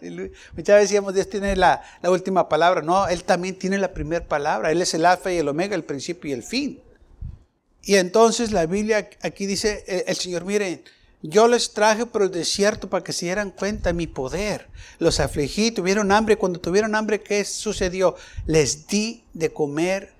Muchas 0.00 0.76
veces 0.76 0.80
decíamos, 0.80 1.14
Dios 1.14 1.28
tiene 1.28 1.56
la, 1.56 1.82
la, 2.02 2.10
última 2.10 2.48
palabra. 2.48 2.82
No, 2.82 3.08
Él 3.08 3.24
también 3.24 3.58
tiene 3.58 3.78
la 3.78 3.92
primera 3.92 4.24
palabra. 4.24 4.70
Él 4.70 4.82
es 4.82 4.94
el 4.94 5.04
alfa 5.04 5.32
y 5.32 5.38
el 5.38 5.48
omega, 5.48 5.74
el 5.74 5.84
principio 5.84 6.30
y 6.30 6.34
el 6.34 6.42
fin. 6.42 6.80
Y 7.82 7.96
entonces 7.96 8.52
la 8.52 8.66
Biblia 8.66 9.08
aquí 9.22 9.46
dice, 9.46 9.84
el, 9.86 10.04
el 10.06 10.16
Señor, 10.16 10.44
miren, 10.44 10.82
yo 11.22 11.48
les 11.48 11.72
traje 11.72 12.06
por 12.06 12.22
el 12.22 12.30
desierto 12.30 12.88
para 12.88 13.02
que 13.02 13.12
se 13.12 13.26
dieran 13.26 13.50
cuenta 13.50 13.90
de 13.90 13.94
mi 13.94 14.06
poder. 14.06 14.68
Los 14.98 15.18
afligí, 15.18 15.70
tuvieron 15.72 16.12
hambre. 16.12 16.36
Cuando 16.36 16.60
tuvieron 16.60 16.94
hambre, 16.94 17.20
¿qué 17.20 17.44
sucedió? 17.44 18.14
Les 18.46 18.86
di 18.86 19.24
de 19.32 19.52
comer 19.52 20.12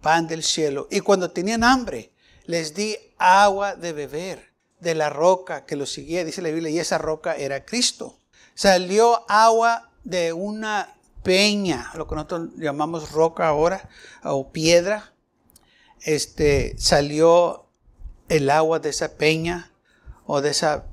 pan 0.00 0.26
del 0.26 0.42
cielo. 0.42 0.88
Y 0.90 1.00
cuando 1.00 1.30
tenían 1.30 1.64
hambre, 1.64 2.12
les 2.46 2.74
di 2.74 2.96
agua 3.18 3.76
de 3.76 3.92
beber 3.92 4.52
de 4.80 4.94
la 4.94 5.10
roca 5.10 5.64
que 5.64 5.76
los 5.76 5.92
seguía, 5.92 6.24
dice 6.24 6.42
la 6.42 6.50
Biblia, 6.50 6.70
y 6.70 6.78
esa 6.78 6.98
roca 6.98 7.36
era 7.36 7.64
Cristo. 7.64 8.18
Salió 8.54 9.24
agua 9.30 9.90
de 10.04 10.32
una 10.32 10.94
peña, 11.22 11.90
lo 11.94 12.06
que 12.08 12.14
nosotros 12.14 12.50
llamamos 12.56 13.12
roca 13.12 13.48
ahora, 13.48 13.88
o 14.24 14.50
piedra. 14.50 15.12
Este, 16.00 16.74
salió 16.78 17.66
el 18.28 18.50
agua 18.50 18.78
de 18.80 18.90
esa 18.90 19.16
peña 19.16 19.70
o 20.26 20.40
de 20.40 20.50
esa 20.50 20.86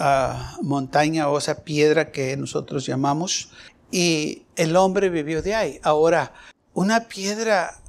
ah, 0.00 0.56
montaña 0.62 1.28
o 1.28 1.38
esa 1.38 1.62
piedra 1.62 2.10
que 2.10 2.36
nosotros 2.36 2.86
llamamos, 2.86 3.50
y 3.90 4.44
el 4.56 4.76
hombre 4.76 5.08
vivió 5.08 5.42
de 5.42 5.54
ahí. 5.54 5.80
Ahora, 5.82 6.32
una 6.74 7.08
piedra 7.08 7.80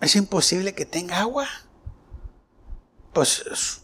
es 0.00 0.16
imposible 0.16 0.74
que 0.74 0.86
tenga 0.86 1.20
agua. 1.20 1.46
Pues 3.12 3.81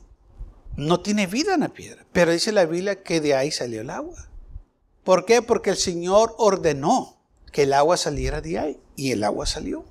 no 0.79 1.01
tiene 1.01 1.27
vida 1.27 1.55
en 1.55 1.61
la 1.61 1.71
piedra. 1.71 2.07
Pero 2.13 2.31
dice 2.31 2.53
la 2.53 2.65
Biblia 2.65 3.03
que 3.03 3.21
de 3.21 3.35
ahí 3.35 3.51
salió 3.51 3.81
el 3.81 3.91
agua. 3.91 4.29
¿Por 5.03 5.25
qué? 5.25 5.43
Porque 5.43 5.71
el 5.71 5.77
Señor 5.77 6.37
ordenó 6.39 7.19
que 7.53 7.65
el 7.65 7.73
agua 7.73 7.97
saliera 7.97 8.41
de 8.41 8.59
ahí 8.61 8.81
y 8.95 9.11
el 9.11 9.25
agua 9.25 9.45
salió. 9.45 9.85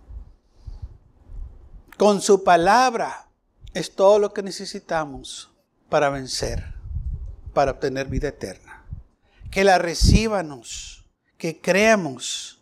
Con 1.97 2.21
su 2.21 2.43
palabra 2.45 3.29
es 3.73 3.95
todo 3.95 4.17
lo 4.17 4.33
que 4.33 4.41
necesitamos 4.41 5.51
para 5.89 6.09
vencer, 6.09 6.63
para 7.53 7.71
obtener 7.71 8.07
vida 8.07 8.29
eterna. 8.29 8.85
Que 9.51 9.65
la 9.65 9.79
recíbanos, 9.79 11.05
que 11.37 11.59
creamos. 11.59 12.61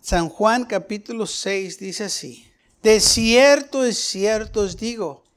San 0.00 0.28
Juan 0.30 0.64
capítulo 0.64 1.26
6 1.26 1.78
dice 1.78 2.04
así, 2.04 2.50
de 2.82 2.98
cierto, 2.98 3.84
es 3.84 3.98
cierto 3.98 4.62
os 4.62 4.76
digo, 4.76 5.27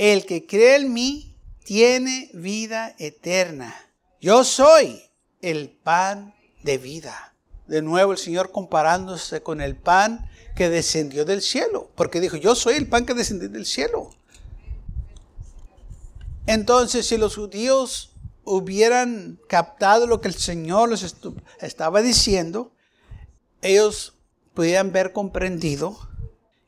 el 0.00 0.24
que 0.24 0.46
cree 0.46 0.76
en 0.76 0.94
mí 0.94 1.36
tiene 1.62 2.30
vida 2.32 2.96
eterna. 2.98 3.76
Yo 4.18 4.44
soy 4.44 5.02
el 5.42 5.68
pan 5.68 6.34
de 6.62 6.78
vida. 6.78 7.34
De 7.66 7.82
nuevo 7.82 8.12
el 8.12 8.16
Señor 8.18 8.50
comparándose 8.50 9.42
con 9.42 9.60
el 9.60 9.76
pan 9.76 10.26
que 10.56 10.70
descendió 10.70 11.26
del 11.26 11.42
cielo, 11.42 11.90
porque 11.96 12.18
dijo, 12.18 12.38
yo 12.38 12.54
soy 12.54 12.76
el 12.76 12.88
pan 12.88 13.04
que 13.04 13.12
descendió 13.12 13.50
del 13.50 13.66
cielo. 13.66 14.10
Entonces, 16.46 17.06
si 17.06 17.18
los 17.18 17.36
judíos 17.36 18.16
hubieran 18.44 19.38
captado 19.50 20.06
lo 20.06 20.22
que 20.22 20.28
el 20.28 20.34
Señor 20.34 20.88
les 20.88 21.14
estaba 21.60 22.00
diciendo, 22.00 22.72
ellos 23.60 24.14
podrían 24.54 24.88
haber 24.88 25.12
comprendido 25.12 25.98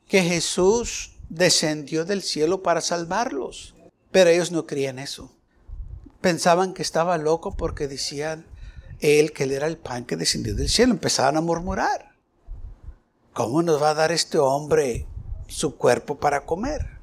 que 0.07 0.21
Jesús 0.21 1.12
descendió 1.33 2.05
del 2.05 2.21
cielo 2.21 2.61
para 2.61 2.81
salvarlos. 2.81 3.75
Pero 4.11 4.29
ellos 4.29 4.51
no 4.51 4.67
creían 4.67 4.99
eso. 4.99 5.31
Pensaban 6.21 6.73
que 6.73 6.81
estaba 6.83 7.17
loco 7.17 7.55
porque 7.55 7.87
decían 7.87 8.45
él 8.99 9.33
que 9.33 9.43
él 9.43 9.51
era 9.51 9.67
el 9.67 9.77
pan 9.77 10.05
que 10.05 10.15
descendió 10.15 10.55
del 10.55 10.69
cielo. 10.69 10.93
Empezaban 10.93 11.37
a 11.37 11.41
murmurar. 11.41 12.13
¿Cómo 13.33 13.63
nos 13.63 13.81
va 13.81 13.89
a 13.89 13.95
dar 13.95 14.11
este 14.11 14.37
hombre 14.37 15.07
su 15.47 15.75
cuerpo 15.75 16.19
para 16.19 16.45
comer? 16.45 16.99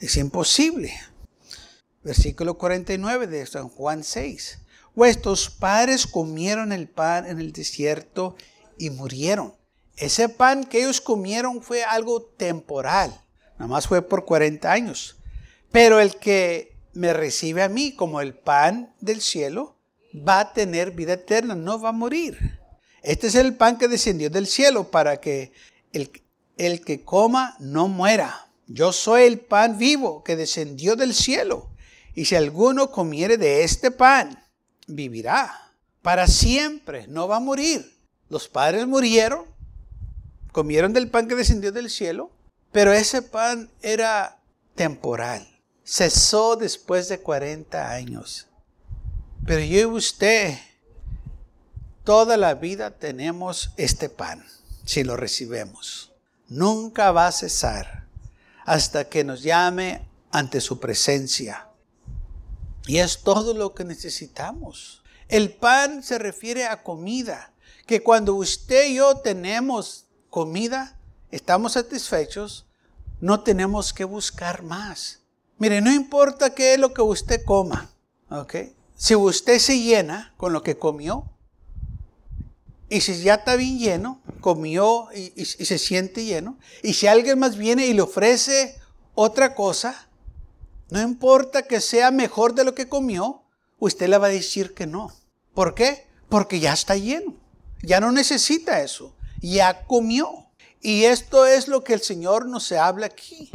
Es 0.00 0.16
imposible. 0.16 0.92
Versículo 2.02 2.56
49 2.56 3.26
de 3.26 3.44
San 3.46 3.68
Juan 3.68 4.02
6. 4.02 4.58
Vuestros 4.94 5.50
padres 5.50 6.06
comieron 6.06 6.72
el 6.72 6.88
pan 6.88 7.26
en 7.26 7.38
el 7.38 7.52
desierto 7.52 8.36
y 8.78 8.88
murieron. 8.88 9.54
Ese 9.96 10.30
pan 10.30 10.64
que 10.64 10.78
ellos 10.78 11.02
comieron 11.02 11.62
fue 11.62 11.84
algo 11.84 12.22
temporal. 12.22 13.25
Nada 13.58 13.68
más 13.68 13.86
fue 13.86 14.02
por 14.02 14.24
40 14.24 14.70
años. 14.70 15.16
Pero 15.72 16.00
el 16.00 16.16
que 16.16 16.76
me 16.92 17.12
recibe 17.12 17.62
a 17.62 17.68
mí 17.68 17.94
como 17.94 18.20
el 18.20 18.34
pan 18.34 18.94
del 19.00 19.20
cielo, 19.20 19.76
va 20.16 20.40
a 20.40 20.52
tener 20.52 20.92
vida 20.92 21.14
eterna, 21.14 21.54
no 21.54 21.80
va 21.80 21.90
a 21.90 21.92
morir. 21.92 22.58
Este 23.02 23.26
es 23.26 23.34
el 23.34 23.54
pan 23.54 23.78
que 23.78 23.88
descendió 23.88 24.30
del 24.30 24.46
cielo 24.46 24.90
para 24.90 25.20
que 25.20 25.52
el, 25.92 26.10
el 26.56 26.80
que 26.80 27.02
coma 27.02 27.56
no 27.60 27.88
muera. 27.88 28.48
Yo 28.66 28.92
soy 28.92 29.24
el 29.24 29.38
pan 29.38 29.78
vivo 29.78 30.24
que 30.24 30.36
descendió 30.36 30.96
del 30.96 31.14
cielo. 31.14 31.68
Y 32.14 32.24
si 32.24 32.34
alguno 32.34 32.90
comiere 32.90 33.36
de 33.36 33.62
este 33.62 33.90
pan, 33.90 34.42
vivirá 34.86 35.66
para 36.02 36.26
siempre, 36.26 37.06
no 37.08 37.28
va 37.28 37.36
a 37.36 37.40
morir. 37.40 37.92
Los 38.28 38.48
padres 38.48 38.86
murieron, 38.86 39.44
comieron 40.50 40.92
del 40.92 41.10
pan 41.10 41.28
que 41.28 41.34
descendió 41.34 41.72
del 41.72 41.90
cielo, 41.90 42.30
pero 42.72 42.92
ese 42.92 43.22
pan 43.22 43.70
era 43.82 44.38
temporal. 44.74 45.46
Cesó 45.84 46.56
después 46.56 47.08
de 47.08 47.20
40 47.20 47.90
años. 47.90 48.46
Pero 49.46 49.60
yo 49.60 49.78
y 49.78 49.84
usted, 49.84 50.58
toda 52.04 52.36
la 52.36 52.54
vida 52.54 52.90
tenemos 52.90 53.70
este 53.76 54.08
pan, 54.08 54.44
si 54.84 55.04
lo 55.04 55.16
recibimos. 55.16 56.12
Nunca 56.48 57.12
va 57.12 57.28
a 57.28 57.32
cesar 57.32 58.06
hasta 58.64 59.08
que 59.08 59.24
nos 59.24 59.42
llame 59.42 60.02
ante 60.30 60.60
su 60.60 60.80
presencia. 60.80 61.68
Y 62.86 62.98
es 62.98 63.22
todo 63.22 63.54
lo 63.54 63.74
que 63.74 63.84
necesitamos. 63.84 65.02
El 65.28 65.52
pan 65.54 66.02
se 66.02 66.18
refiere 66.18 66.66
a 66.66 66.82
comida, 66.82 67.52
que 67.86 68.02
cuando 68.02 68.34
usted 68.34 68.88
y 68.88 68.96
yo 68.96 69.16
tenemos 69.18 70.06
comida, 70.30 70.95
estamos 71.30 71.72
satisfechos, 71.72 72.66
no 73.20 73.40
tenemos 73.40 73.92
que 73.92 74.04
buscar 74.04 74.62
más. 74.62 75.20
Mire, 75.58 75.80
no 75.80 75.92
importa 75.92 76.54
qué 76.54 76.74
es 76.74 76.80
lo 76.80 76.92
que 76.92 77.02
usted 77.02 77.44
coma, 77.44 77.90
¿ok? 78.30 78.54
Si 78.96 79.14
usted 79.14 79.58
se 79.58 79.80
llena 79.80 80.34
con 80.36 80.52
lo 80.52 80.62
que 80.62 80.78
comió, 80.78 81.30
y 82.88 83.00
si 83.00 83.20
ya 83.22 83.34
está 83.34 83.56
bien 83.56 83.78
lleno, 83.78 84.20
comió 84.40 85.08
y, 85.14 85.32
y 85.34 85.44
se 85.44 85.78
siente 85.78 86.24
lleno, 86.24 86.58
y 86.82 86.94
si 86.94 87.06
alguien 87.06 87.38
más 87.38 87.56
viene 87.56 87.86
y 87.86 87.94
le 87.94 88.02
ofrece 88.02 88.76
otra 89.14 89.54
cosa, 89.54 90.08
no 90.90 91.00
importa 91.00 91.62
que 91.62 91.80
sea 91.80 92.10
mejor 92.10 92.54
de 92.54 92.64
lo 92.64 92.74
que 92.74 92.88
comió, 92.88 93.42
usted 93.78 94.08
le 94.08 94.18
va 94.18 94.28
a 94.28 94.30
decir 94.30 94.74
que 94.74 94.86
no. 94.86 95.12
¿Por 95.54 95.74
qué? 95.74 96.06
Porque 96.28 96.60
ya 96.60 96.72
está 96.72 96.96
lleno. 96.96 97.34
Ya 97.82 98.00
no 98.00 98.12
necesita 98.12 98.82
eso. 98.82 99.14
Ya 99.40 99.84
comió. 99.86 100.45
Y 100.86 101.04
esto 101.06 101.46
es 101.46 101.66
lo 101.66 101.82
que 101.82 101.94
el 101.94 102.00
Señor 102.00 102.46
nos 102.46 102.70
habla 102.70 103.06
aquí. 103.06 103.50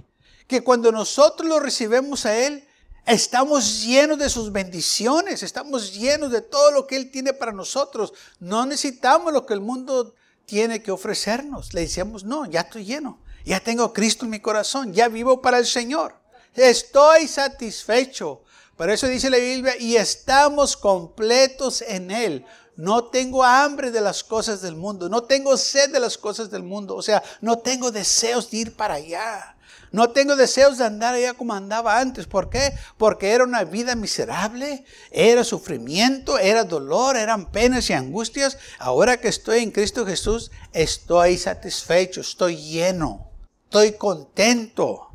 Que 0.47 0.65
cuando 0.65 0.91
nosotros 0.91 1.47
lo 1.47 1.61
recibimos 1.61 2.25
a 2.25 2.35
Él, 2.35 2.67
estamos 3.05 3.83
llenos 3.83 4.19
de 4.19 4.29
sus 4.29 4.51
bendiciones, 4.51 5.41
estamos 5.41 5.93
llenos 5.93 6.29
de 6.29 6.41
todo 6.41 6.71
lo 6.71 6.85
que 6.85 6.97
Él 6.97 7.09
tiene 7.09 7.31
para 7.31 7.53
nosotros. 7.53 8.11
No 8.41 8.65
necesitamos 8.65 9.31
lo 9.31 9.45
que 9.45 9.53
el 9.53 9.61
mundo 9.61 10.13
tiene 10.45 10.83
que 10.83 10.91
ofrecernos. 10.91 11.73
Le 11.73 11.79
decíamos, 11.79 12.25
no, 12.25 12.45
ya 12.47 12.59
estoy 12.59 12.83
lleno. 12.83 13.21
Ya 13.45 13.61
tengo 13.61 13.93
Cristo 13.93 14.25
en 14.25 14.31
mi 14.31 14.41
corazón. 14.41 14.93
Ya 14.93 15.07
vivo 15.07 15.41
para 15.41 15.57
el 15.57 15.65
Señor. 15.65 16.13
Estoy 16.53 17.29
satisfecho. 17.29 18.43
Por 18.75 18.89
eso 18.89 19.07
dice 19.07 19.29
la 19.29 19.37
Biblia, 19.37 19.77
y 19.79 19.95
estamos 19.95 20.75
completos 20.75 21.81
en 21.81 22.11
Él. 22.11 22.45
No 22.81 23.03
tengo 23.03 23.43
hambre 23.43 23.91
de 23.91 24.01
las 24.01 24.23
cosas 24.23 24.59
del 24.63 24.75
mundo. 24.75 25.07
No 25.07 25.21
tengo 25.21 25.55
sed 25.55 25.91
de 25.91 25.99
las 25.99 26.17
cosas 26.17 26.49
del 26.49 26.63
mundo. 26.63 26.95
O 26.95 27.03
sea, 27.03 27.21
no 27.39 27.59
tengo 27.59 27.91
deseos 27.91 28.49
de 28.49 28.57
ir 28.57 28.75
para 28.75 28.95
allá. 28.95 29.55
No 29.91 30.09
tengo 30.09 30.35
deseos 30.35 30.79
de 30.79 30.85
andar 30.85 31.13
allá 31.13 31.35
como 31.35 31.53
andaba 31.53 31.99
antes. 31.99 32.25
¿Por 32.25 32.49
qué? 32.49 32.73
Porque 32.97 33.33
era 33.33 33.43
una 33.43 33.65
vida 33.65 33.93
miserable, 33.93 34.83
era 35.11 35.43
sufrimiento, 35.43 36.39
era 36.39 36.63
dolor, 36.63 37.17
eran 37.17 37.51
penas 37.51 37.87
y 37.91 37.93
angustias. 37.93 38.57
Ahora 38.79 39.21
que 39.21 39.27
estoy 39.27 39.59
en 39.59 39.69
Cristo 39.69 40.03
Jesús, 40.03 40.49
estoy 40.73 41.37
satisfecho, 41.37 42.21
estoy 42.21 42.57
lleno, 42.57 43.29
estoy 43.65 43.91
contento. 43.91 45.09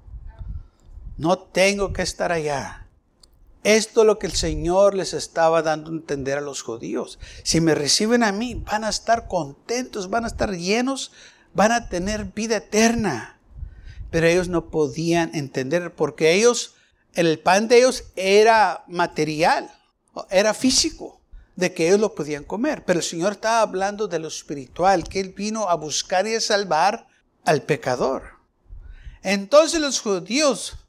No 1.16 1.36
tengo 1.36 1.92
que 1.92 2.02
estar 2.02 2.30
allá. 2.30 2.85
Esto 3.66 4.02
es 4.02 4.06
lo 4.06 4.20
que 4.20 4.28
el 4.28 4.32
Señor 4.32 4.94
les 4.94 5.12
estaba 5.12 5.60
dando 5.60 5.90
a 5.90 5.94
entender 5.94 6.38
a 6.38 6.40
los 6.40 6.62
judíos. 6.62 7.18
Si 7.42 7.60
me 7.60 7.74
reciben 7.74 8.22
a 8.22 8.30
mí, 8.30 8.54
van 8.54 8.84
a 8.84 8.88
estar 8.88 9.26
contentos, 9.26 10.08
van 10.08 10.22
a 10.22 10.28
estar 10.28 10.52
llenos, 10.52 11.10
van 11.52 11.72
a 11.72 11.88
tener 11.88 12.26
vida 12.26 12.58
eterna. 12.58 13.40
Pero 14.12 14.28
ellos 14.28 14.46
no 14.46 14.70
podían 14.70 15.34
entender 15.34 15.92
porque 15.92 16.34
ellos, 16.34 16.76
el 17.14 17.40
pan 17.40 17.66
de 17.66 17.78
ellos 17.78 18.04
era 18.14 18.84
material, 18.86 19.68
era 20.30 20.54
físico, 20.54 21.20
de 21.56 21.74
que 21.74 21.88
ellos 21.88 21.98
lo 21.98 22.14
podían 22.14 22.44
comer. 22.44 22.84
Pero 22.84 23.00
el 23.00 23.04
Señor 23.04 23.32
estaba 23.32 23.62
hablando 23.62 24.06
de 24.06 24.20
lo 24.20 24.28
espiritual, 24.28 25.08
que 25.08 25.18
Él 25.18 25.30
vino 25.36 25.68
a 25.68 25.74
buscar 25.74 26.28
y 26.28 26.36
a 26.36 26.40
salvar 26.40 27.08
al 27.44 27.62
pecador. 27.62 28.36
Entonces 29.24 29.80
los 29.80 29.98
judíos 29.98 30.85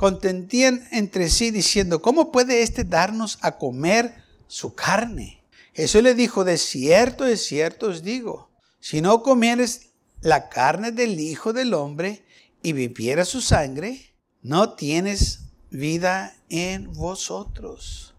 contendían 0.00 0.88
entre 0.92 1.28
sí 1.28 1.50
diciendo, 1.50 2.00
¿cómo 2.00 2.32
puede 2.32 2.62
éste 2.62 2.84
darnos 2.84 3.38
a 3.42 3.58
comer 3.58 4.24
su 4.48 4.74
carne? 4.74 5.42
Jesús 5.74 6.02
le 6.02 6.14
dijo, 6.14 6.42
de 6.42 6.56
cierto, 6.56 7.24
de 7.24 7.36
cierto 7.36 7.88
os 7.88 8.02
digo, 8.02 8.48
si 8.80 9.02
no 9.02 9.22
comieres 9.22 9.90
la 10.22 10.48
carne 10.48 10.90
del 10.90 11.20
Hijo 11.20 11.52
del 11.52 11.74
Hombre 11.74 12.24
y 12.62 12.72
vivieras 12.72 13.28
su 13.28 13.42
sangre, 13.42 14.14
no 14.40 14.72
tienes 14.72 15.40
vida 15.68 16.34
en 16.48 16.90
vosotros. 16.94 18.14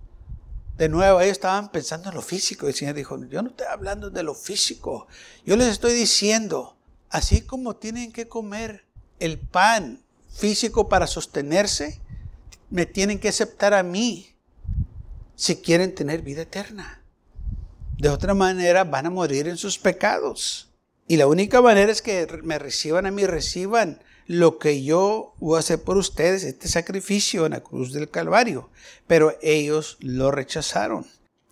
De 0.77 0.88
nuevo, 0.88 1.19
ellos 1.19 1.31
estaban 1.31 1.71
pensando 1.71 2.09
en 2.09 2.15
lo 2.15 2.21
físico. 2.21 2.67
El 2.67 2.75
Señor 2.75 2.93
dijo, 2.93 3.19
yo 3.25 3.41
no 3.41 3.50
estoy 3.50 3.65
hablando 3.65 4.11
de 4.11 4.21
lo 4.21 4.35
físico. 4.35 5.07
Yo 5.47 5.55
les 5.55 5.69
estoy 5.69 5.93
diciendo, 5.93 6.77
así 7.09 7.41
como 7.41 7.75
tienen 7.77 8.11
que 8.11 8.27
comer 8.27 8.85
el 9.19 9.39
pan 9.39 10.03
físico 10.31 10.89
para 10.89 11.07
sostenerse, 11.07 12.01
me 12.69 12.85
tienen 12.85 13.19
que 13.19 13.29
aceptar 13.29 13.73
a 13.73 13.83
mí 13.83 14.35
si 15.35 15.57
quieren 15.57 15.93
tener 15.93 16.21
vida 16.21 16.43
eterna. 16.43 17.03
De 17.97 18.09
otra 18.09 18.33
manera 18.33 18.83
van 18.83 19.05
a 19.05 19.09
morir 19.09 19.47
en 19.47 19.57
sus 19.57 19.77
pecados. 19.77 20.69
Y 21.07 21.17
la 21.17 21.27
única 21.27 21.61
manera 21.61 21.91
es 21.91 22.01
que 22.01 22.27
me 22.43 22.57
reciban 22.57 23.05
a 23.05 23.11
mí, 23.11 23.25
reciban 23.25 24.01
lo 24.27 24.59
que 24.59 24.83
yo 24.83 25.35
voy 25.39 25.57
a 25.57 25.59
hacer 25.59 25.81
por 25.83 25.97
ustedes, 25.97 26.43
este 26.43 26.67
sacrificio 26.67 27.45
en 27.45 27.51
la 27.51 27.61
cruz 27.61 27.91
del 27.91 28.09
Calvario. 28.09 28.69
Pero 29.07 29.38
ellos 29.41 29.97
lo 30.00 30.31
rechazaron. 30.31 31.05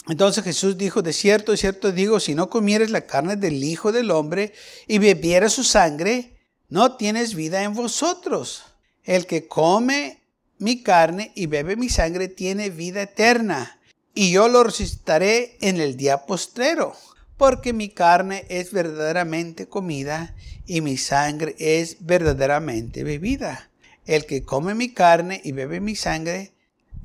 Entonces 0.08 0.44
Jesús 0.44 0.78
dijo, 0.78 1.02
de 1.02 1.14
cierto, 1.14 1.52
de 1.52 1.58
cierto 1.58 1.92
digo, 1.92 2.20
si 2.20 2.36
no 2.36 2.50
comieres 2.50 2.90
la 2.90 3.02
carne 3.02 3.36
del 3.36 3.64
Hijo 3.64 3.92
del 3.92 4.12
Hombre 4.12 4.54
y 4.88 4.98
bebieras 4.98 5.54
su 5.54 5.64
sangre, 5.64 6.38
no 6.70 6.96
tienes 6.96 7.36
vida 7.36 7.64
en 7.64 7.74
vosotros. 7.74 8.64
El 9.10 9.26
que 9.26 9.48
come 9.48 10.22
mi 10.60 10.84
carne 10.84 11.32
y 11.34 11.48
bebe 11.48 11.76
mi 11.76 11.90
sangre 11.90 12.28
tiene 12.28 12.70
vida 12.70 13.02
eterna, 13.02 13.80
y 14.14 14.30
yo 14.30 14.48
lo 14.50 14.64
resucitaré 14.64 15.58
en 15.62 15.82
el 15.82 15.98
día 15.98 16.28
postrero, 16.28 16.94
porque 17.36 17.74
mi 17.74 17.90
carne 17.90 18.46
es 18.50 18.72
verdaderamente 18.72 19.68
comida 19.68 20.36
y 20.68 20.82
mi 20.82 20.96
sangre 20.96 21.56
es 21.58 22.06
verdaderamente 22.06 23.04
bebida. 23.04 23.72
El 24.06 24.28
que 24.28 24.44
come 24.44 24.76
mi 24.76 24.94
carne 24.94 25.42
y 25.44 25.54
bebe 25.54 25.80
mi 25.80 25.96
sangre, 25.96 26.54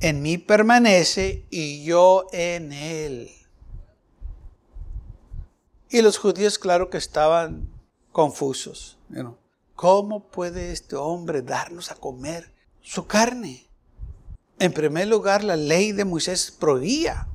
en 0.00 0.20
mí 0.20 0.36
permanece 0.36 1.46
y 1.48 1.84
yo 1.84 2.26
en 2.32 2.74
él. 2.74 3.30
Y 5.88 6.02
los 6.02 6.18
judíos, 6.18 6.58
claro 6.58 6.90
que 6.90 6.98
estaban 6.98 7.66
confusos. 8.12 8.98
¿Cómo 9.74 10.28
puede 10.28 10.72
este 10.72 10.96
hombre 10.96 11.42
darnos 11.42 11.90
a 11.90 11.96
comer 11.96 12.52
su 12.80 13.06
carne? 13.06 13.66
En 14.58 14.72
primer 14.72 15.08
lugar, 15.08 15.42
la 15.42 15.56
ley 15.56 15.92
de 15.92 16.04
Moisés 16.04 16.52
prohibía 16.52 17.26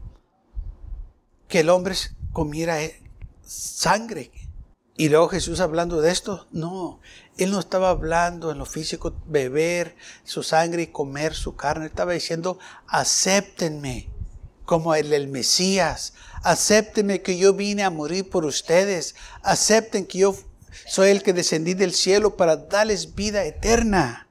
que 1.49 1.59
el 1.59 1.69
hombre 1.69 1.95
comiera 2.31 2.81
eh, 2.81 3.01
sangre. 3.45 4.31
Y 4.95 5.09
luego 5.09 5.29
Jesús 5.29 5.59
hablando 5.59 6.01
de 6.01 6.11
esto, 6.11 6.47
no, 6.51 6.99
él 7.37 7.51
no 7.51 7.59
estaba 7.59 7.89
hablando 7.89 8.51
en 8.51 8.57
lo 8.57 8.65
físico, 8.65 9.15
beber 9.25 9.95
su 10.23 10.43
sangre 10.43 10.83
y 10.83 10.87
comer 10.87 11.33
su 11.33 11.55
carne. 11.55 11.85
estaba 11.85 12.13
diciendo, 12.13 12.59
acéptenme 12.87 14.09
como 14.65 14.93
el, 14.93 15.27
Mesías, 15.29 16.13
acéptenme 16.43 17.21
que 17.21 17.37
yo 17.37 17.53
vine 17.53 17.83
a 17.83 17.89
morir 17.89 18.29
por 18.29 18.45
ustedes, 18.45 19.15
acepten 19.41 20.05
que 20.05 20.19
yo 20.19 20.35
soy 20.87 21.09
el 21.09 21.23
que 21.23 21.33
descendí 21.33 21.73
del 21.73 21.93
cielo 21.93 22.37
para 22.37 22.55
darles 22.55 23.15
vida 23.15 23.43
eterna. 23.45 24.29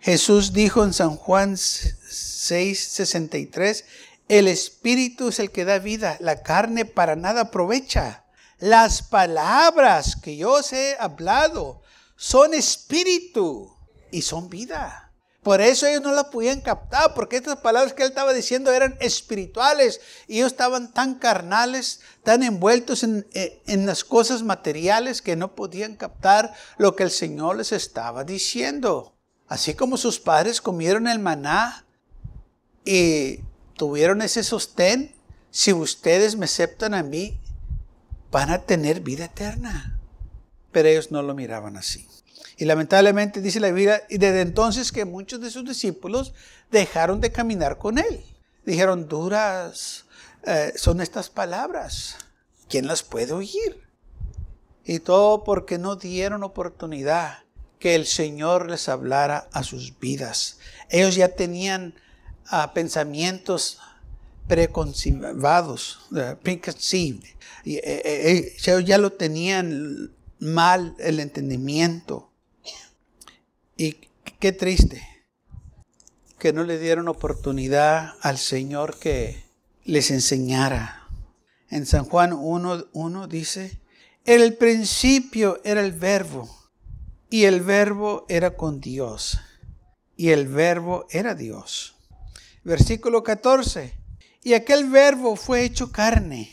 Jesús 0.00 0.52
dijo 0.52 0.84
en 0.84 0.92
San 0.92 1.16
Juan 1.16 1.56
6:63, 1.56 3.84
el 4.28 4.46
Espíritu 4.48 5.28
es 5.28 5.38
el 5.38 5.50
que 5.50 5.64
da 5.64 5.78
vida, 5.78 6.18
la 6.20 6.42
carne 6.42 6.84
para 6.84 7.16
nada 7.16 7.40
aprovecha. 7.42 8.24
Las 8.58 9.02
palabras 9.02 10.16
que 10.16 10.36
yo 10.36 10.52
os 10.52 10.72
he 10.72 10.96
hablado 10.98 11.82
son 12.16 12.54
espíritu 12.54 13.72
y 14.10 14.22
son 14.22 14.48
vida. 14.48 15.07
Por 15.48 15.62
eso 15.62 15.86
ellos 15.86 16.02
no 16.02 16.12
la 16.12 16.28
podían 16.28 16.60
captar, 16.60 17.14
porque 17.14 17.38
estas 17.38 17.60
palabras 17.60 17.94
que 17.94 18.02
él 18.02 18.10
estaba 18.10 18.34
diciendo 18.34 18.70
eran 18.70 18.98
espirituales 19.00 19.98
y 20.26 20.36
ellos 20.36 20.52
estaban 20.52 20.92
tan 20.92 21.14
carnales, 21.14 22.00
tan 22.22 22.42
envueltos 22.42 23.02
en, 23.02 23.26
eh, 23.32 23.62
en, 23.66 23.86
las 23.86 24.04
cosas 24.04 24.42
materiales 24.42 25.22
que 25.22 25.36
no 25.36 25.54
podían 25.54 25.96
captar 25.96 26.52
lo 26.76 26.94
que 26.94 27.04
el 27.04 27.10
Señor 27.10 27.56
les 27.56 27.72
estaba 27.72 28.24
diciendo. 28.24 29.14
Así 29.46 29.72
como 29.72 29.96
sus 29.96 30.20
padres 30.20 30.60
comieron 30.60 31.08
el 31.08 31.18
maná 31.18 31.86
y 32.84 33.40
tuvieron 33.72 34.20
ese 34.20 34.44
sostén, 34.44 35.14
si 35.50 35.72
ustedes 35.72 36.36
me 36.36 36.44
aceptan 36.44 36.92
a 36.92 37.02
mí, 37.02 37.40
van 38.30 38.50
a 38.50 38.58
tener 38.58 39.00
vida 39.00 39.24
eterna. 39.24 39.98
Pero 40.72 40.90
ellos 40.90 41.10
no 41.10 41.22
lo 41.22 41.34
miraban 41.34 41.78
así. 41.78 42.06
Y 42.58 42.64
lamentablemente 42.64 43.40
dice 43.40 43.60
la 43.60 43.70
Biblia, 43.70 44.02
y 44.10 44.18
desde 44.18 44.40
entonces 44.40 44.90
que 44.90 45.04
muchos 45.04 45.40
de 45.40 45.50
sus 45.50 45.64
discípulos 45.64 46.34
dejaron 46.72 47.20
de 47.20 47.30
caminar 47.30 47.78
con 47.78 47.98
él. 47.98 48.24
Dijeron, 48.66 49.08
duras 49.08 50.04
eh, 50.44 50.72
son 50.74 51.00
estas 51.00 51.30
palabras. 51.30 52.16
¿Quién 52.68 52.88
las 52.88 53.04
puede 53.04 53.32
oír? 53.32 53.80
Y 54.84 54.98
todo 54.98 55.44
porque 55.44 55.78
no 55.78 55.94
dieron 55.94 56.42
oportunidad 56.42 57.44
que 57.78 57.94
el 57.94 58.06
Señor 58.06 58.68
les 58.68 58.88
hablara 58.88 59.48
a 59.52 59.62
sus 59.62 59.96
vidas. 60.00 60.58
Ellos 60.88 61.14
ya 61.14 61.28
tenían 61.28 61.94
ah, 62.50 62.72
pensamientos 62.74 63.78
preconcebidos, 64.48 66.00
uh, 66.10 66.36
preconceived. 66.42 67.22
Y, 67.64 67.76
eh, 67.76 67.82
eh, 67.84 68.56
ellos 68.66 68.84
ya 68.84 68.98
lo 68.98 69.12
tenían 69.12 70.10
mal 70.40 70.96
el 70.98 71.20
entendimiento. 71.20 72.27
Y 73.80 73.96
qué 74.40 74.50
triste 74.50 75.06
que 76.36 76.52
no 76.52 76.64
le 76.64 76.80
dieron 76.80 77.06
oportunidad 77.06 78.14
al 78.22 78.36
Señor 78.36 78.98
que 78.98 79.44
les 79.84 80.10
enseñara. 80.10 81.06
En 81.70 81.86
San 81.86 82.04
Juan 82.04 82.32
1.1 82.32 83.28
dice, 83.28 83.78
el 84.24 84.56
principio 84.56 85.60
era 85.62 85.80
el 85.80 85.92
verbo, 85.92 86.50
y 87.30 87.44
el 87.44 87.60
verbo 87.60 88.26
era 88.28 88.56
con 88.56 88.80
Dios, 88.80 89.38
y 90.16 90.30
el 90.30 90.48
verbo 90.48 91.06
era 91.10 91.36
Dios. 91.36 91.94
Versículo 92.64 93.22
14, 93.22 93.94
y 94.42 94.54
aquel 94.54 94.90
verbo 94.90 95.36
fue 95.36 95.62
hecho 95.62 95.92
carne, 95.92 96.52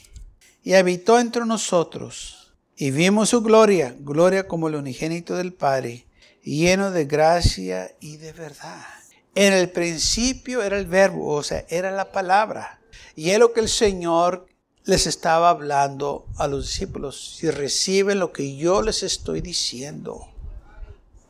y 0.63 0.75
habitó 0.75 1.19
entre 1.19 1.43
nosotros, 1.43 2.53
y 2.77 2.91
vimos 2.91 3.29
su 3.29 3.41
gloria, 3.41 3.95
gloria 3.99 4.47
como 4.47 4.67
el 4.67 4.75
unigénito 4.75 5.35
del 5.35 5.53
Padre 5.53 6.05
lleno 6.45 6.91
de 6.91 7.05
gracia 7.05 7.93
y 7.99 8.17
de 8.17 8.31
verdad. 8.31 8.85
En 9.33 9.51
el 9.51 9.69
principio 9.69 10.61
era 10.61 10.77
el 10.77 10.85
verbo, 10.85 11.27
o 11.27 11.43
sea, 11.43 11.65
era 11.67 11.91
la 11.91 12.11
palabra. 12.11 12.79
Y 13.15 13.31
es 13.31 13.39
lo 13.39 13.51
que 13.51 13.59
el 13.59 13.69
Señor 13.69 14.47
les 14.85 15.07
estaba 15.07 15.49
hablando 15.49 16.27
a 16.37 16.47
los 16.47 16.67
discípulos, 16.67 17.37
si 17.37 17.49
reciben 17.49 18.19
lo 18.19 18.31
que 18.31 18.55
yo 18.55 18.83
les 18.83 19.01
estoy 19.01 19.41
diciendo, 19.41 20.29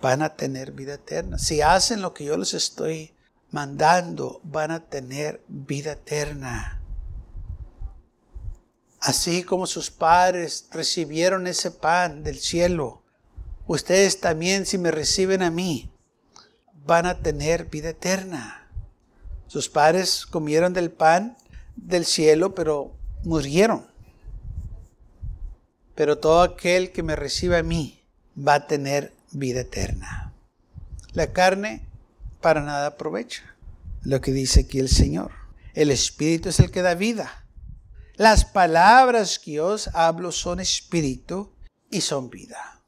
van 0.02 0.22
a 0.22 0.36
tener 0.36 0.74
vida 0.74 0.96
eterna. 0.96 1.40
Si 1.40 1.62
hacen 1.62 2.02
lo 2.02 2.14
que 2.14 2.26
yo 2.26 2.38
les 2.38 2.54
estoy 2.54 3.14
mandando, 3.52 4.42
van 4.44 4.72
a 4.72 4.84
tener 4.84 5.42
vida 5.48 5.94
eterna. 5.94 6.82
Así 9.00 9.44
como 9.44 9.68
sus 9.68 9.90
padres 9.90 10.68
recibieron 10.72 11.48
ese 11.48 11.72
pan 11.72 12.24
del 12.24 12.40
cielo, 12.40 13.05
ustedes 13.68 14.20
también 14.20 14.66
si 14.66 14.78
me 14.78 14.92
reciben 14.92 15.42
a 15.42 15.52
mí, 15.52 15.92
van 16.86 17.06
a 17.06 17.20
tener 17.20 17.66
vida 17.66 17.90
eterna. 17.90 18.70
Sus 19.48 19.70
padres 19.70 20.26
comieron 20.26 20.74
del 20.74 20.92
pan 20.92 21.38
del 21.76 22.06
cielo, 22.06 22.56
pero 22.56 22.96
murieron. 23.24 23.86
Pero 25.96 26.18
todo 26.18 26.42
aquel 26.42 26.92
que 26.92 27.04
me 27.04 27.16
reciba 27.16 27.60
a 27.60 27.64
mí 27.64 28.02
va 28.38 28.56
a 28.56 28.68
tener 28.68 29.14
vida 29.32 29.62
eterna. 29.62 30.34
La 31.14 31.32
carne 31.32 31.88
para 32.42 32.62
nada 32.62 32.88
aprovecha. 32.88 33.44
Lo 34.04 34.22
que 34.22 34.32
dice 34.32 34.62
aquí 34.62 34.80
el 34.80 34.90
Señor. 34.90 35.32
El 35.74 35.90
Espíritu 35.90 36.50
es 36.50 36.60
el 36.60 36.72
que 36.72 36.82
da 36.82 36.96
vida. 36.96 37.46
Las 38.16 38.46
palabras 38.46 39.40
que 39.40 39.60
os 39.60 39.90
hablo 39.94 40.32
son 40.32 40.60
espíritu 40.60 41.52
y 41.90 42.02
son 42.02 42.30
vida. 42.30 42.82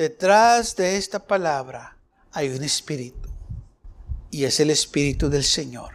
Detrás 0.00 0.76
de 0.76 0.96
esta 0.96 1.18
palabra 1.18 1.98
hay 2.32 2.48
un 2.48 2.64
espíritu. 2.64 3.28
Y 4.30 4.44
es 4.44 4.58
el 4.58 4.70
espíritu 4.70 5.28
del 5.28 5.44
Señor. 5.44 5.92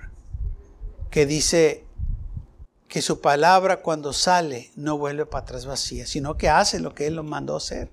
Que 1.09 1.25
dice, 1.25 1.87
que 2.87 3.01
su 3.01 3.19
palabra 3.19 3.81
cuando 3.81 4.13
sale 4.13 4.69
no 4.75 4.99
vuelve 4.99 5.25
para 5.25 5.41
atrás 5.41 5.65
vacía, 5.65 6.05
sino 6.05 6.37
que 6.37 6.49
hace 6.49 6.79
lo 6.79 6.93
que 6.93 7.07
Él 7.07 7.15
lo 7.15 7.23
mandó 7.23 7.55
hacer. 7.55 7.89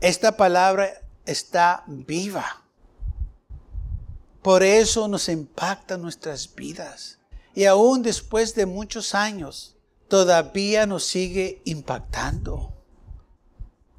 Esta 0.00 0.36
palabra 0.36 1.02
está 1.24 1.82
viva. 1.88 2.62
Por 4.42 4.62
eso 4.62 5.08
nos 5.08 5.28
impacta 5.28 5.96
nuestras 5.96 6.54
vidas. 6.54 7.18
Y 7.52 7.64
aún 7.64 8.04
después 8.04 8.54
de 8.54 8.66
muchos 8.66 9.12
años, 9.12 9.74
todavía 10.06 10.86
nos 10.86 11.04
sigue 11.04 11.62
impactando. 11.64 12.75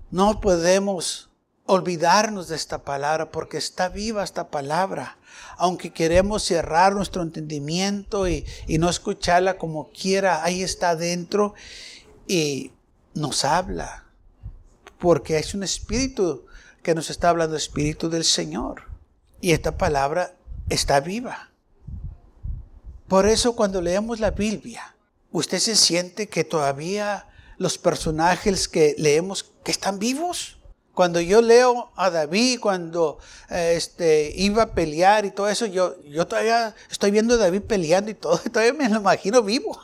No 0.10 0.40
podemos 0.40 1.30
olvidarnos 1.66 2.48
de 2.48 2.56
esta 2.56 2.80
palabra 2.80 3.30
porque 3.30 3.58
está 3.58 3.90
viva 3.90 4.24
esta 4.24 4.50
palabra. 4.50 5.18
Aunque 5.58 5.92
queremos 5.92 6.44
cerrar 6.44 6.96
nuestro 6.96 7.22
entendimiento 7.22 8.28
y, 8.28 8.46
no 8.80 8.90
escucharla 8.90 9.58
como 9.58 9.90
quiera, 9.92 10.44
ahí 10.44 10.64
está 10.64 10.92
adentro 10.92 11.54
y 12.26 12.72
nos 13.14 13.44
habla. 13.44 14.06
Porque 14.98 15.38
es 15.38 15.54
un 15.54 15.64
espíritu 15.64 16.46
que 16.82 16.96
nos 16.96 17.10
está 17.10 17.30
hablando, 17.30 17.56
espíritu 17.56 18.10
del 18.10 18.24
Señor. 18.24 18.84
Y 19.42 19.52
esta 19.52 19.78
palabra 19.78 20.36
está 20.70 21.02
viva. 21.02 21.52
Por 23.08 23.28
eso 23.28 23.56
cuando 23.56 23.82
leemos 23.82 24.20
la 24.20 24.32
Biblia, 24.32 24.96
usted 25.32 25.60
se 25.60 25.76
siente 25.76 26.28
que 26.28 26.44
todavía 26.44 27.28
los 27.58 27.78
personajes 27.78 28.68
que 28.68 28.96
leemos 28.98 29.44
que 29.68 29.72
están 29.72 30.00
vivos. 30.00 30.56
Cuando 30.94 31.20
yo 31.20 31.42
leo 31.42 31.92
a 31.98 32.10
David, 32.10 32.62
cuando 32.62 33.20
eh, 33.50 33.74
este, 33.76 34.32
iba 34.38 34.64
a 34.64 34.72
pelear 34.72 35.26
y 35.26 35.32
todo 35.32 35.50
eso, 35.50 35.66
yo, 35.66 36.02
yo 36.04 36.26
todavía 36.26 36.74
estoy 36.90 37.12
viendo 37.12 37.34
a 37.34 37.38
David 37.38 37.64
peleando 37.64 38.10
y 38.10 38.14
todo, 38.14 38.38
todavía 38.54 38.72
me 38.72 38.88
lo 38.88 39.02
imagino 39.02 39.44
vivo. 39.44 39.78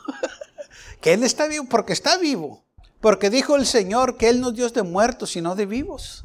que 1.02 1.12
él 1.12 1.22
está 1.22 1.48
vivo 1.48 1.66
porque 1.68 1.92
está 1.92 2.16
vivo. 2.16 2.64
Porque 3.02 3.28
dijo 3.28 3.56
el 3.56 3.66
Señor 3.66 4.16
que 4.16 4.30
Él 4.30 4.40
no 4.40 4.48
es 4.48 4.54
Dios 4.54 4.72
de 4.72 4.84
muertos, 4.84 5.32
sino 5.32 5.54
de 5.54 5.66
vivos. 5.66 6.24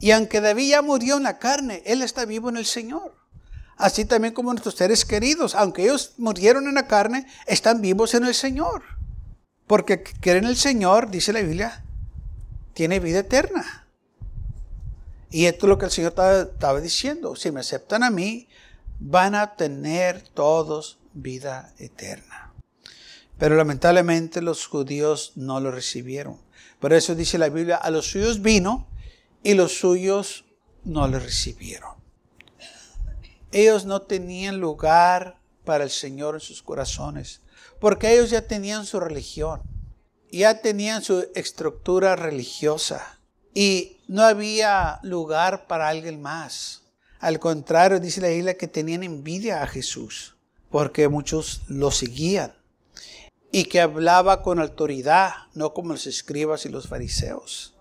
Y 0.00 0.12
aunque 0.12 0.40
David 0.40 0.70
ya 0.70 0.80
murió 0.80 1.18
en 1.18 1.24
la 1.24 1.38
carne, 1.38 1.82
Él 1.84 2.00
está 2.00 2.24
vivo 2.24 2.48
en 2.48 2.56
el 2.56 2.64
Señor. 2.64 3.14
Así 3.76 4.06
también 4.06 4.32
como 4.32 4.54
nuestros 4.54 4.76
seres 4.76 5.04
queridos, 5.04 5.54
aunque 5.54 5.82
ellos 5.82 6.14
murieron 6.16 6.66
en 6.66 6.76
la 6.76 6.86
carne, 6.86 7.26
están 7.46 7.82
vivos 7.82 8.14
en 8.14 8.24
el 8.24 8.34
Señor. 8.34 8.84
Porque 9.66 10.02
creen 10.02 10.44
en 10.44 10.50
el 10.50 10.56
Señor, 10.56 11.10
dice 11.10 11.34
la 11.34 11.42
Biblia, 11.42 11.83
tiene 12.74 13.00
vida 13.00 13.20
eterna. 13.20 13.86
Y 15.30 15.46
esto 15.46 15.66
es 15.66 15.68
lo 15.68 15.78
que 15.78 15.86
el 15.86 15.90
Señor 15.90 16.14
estaba 16.16 16.80
diciendo. 16.80 17.34
Si 17.34 17.50
me 17.50 17.60
aceptan 17.60 18.04
a 18.04 18.10
mí, 18.10 18.48
van 19.00 19.34
a 19.34 19.56
tener 19.56 20.20
todos 20.20 20.98
vida 21.12 21.72
eterna. 21.78 22.52
Pero 23.38 23.56
lamentablemente 23.56 24.42
los 24.42 24.66
judíos 24.66 25.32
no 25.34 25.60
lo 25.60 25.70
recibieron. 25.70 26.38
Por 26.78 26.92
eso 26.92 27.14
dice 27.14 27.38
la 27.38 27.48
Biblia, 27.48 27.76
a 27.76 27.90
los 27.90 28.10
suyos 28.10 28.42
vino 28.42 28.86
y 29.42 29.54
los 29.54 29.78
suyos 29.78 30.44
no 30.84 31.08
le 31.08 31.18
recibieron. 31.18 31.94
Ellos 33.50 33.84
no 33.86 34.02
tenían 34.02 34.58
lugar 34.58 35.38
para 35.64 35.84
el 35.84 35.90
Señor 35.90 36.34
en 36.34 36.40
sus 36.40 36.62
corazones, 36.62 37.40
porque 37.80 38.12
ellos 38.12 38.30
ya 38.30 38.46
tenían 38.46 38.84
su 38.84 39.00
religión, 39.00 39.62
ya 40.38 40.60
tenían 40.60 41.02
su 41.02 41.26
estructura 41.34 42.16
religiosa. 42.16 43.18
Y 43.54 43.98
no 44.08 44.22
había 44.22 44.98
lugar 45.02 45.66
para 45.66 45.88
alguien 45.88 46.20
más. 46.20 46.82
Al 47.20 47.38
contrario, 47.38 48.00
dice 48.00 48.20
la 48.20 48.28
Biblia 48.28 48.58
que 48.58 48.68
tenían 48.68 49.02
envidia 49.02 49.62
a 49.62 49.66
Jesús, 49.66 50.36
porque 50.70 51.08
muchos 51.08 51.62
lo 51.68 51.90
seguían. 51.90 52.52
Y 53.52 53.64
que 53.64 53.80
hablaba 53.80 54.42
con 54.42 54.58
autoridad, 54.58 55.32
no 55.54 55.72
como 55.72 55.92
los 55.92 56.06
escribas 56.06 56.66
y 56.66 56.68
los 56.68 56.88
fariseos. 56.88 57.74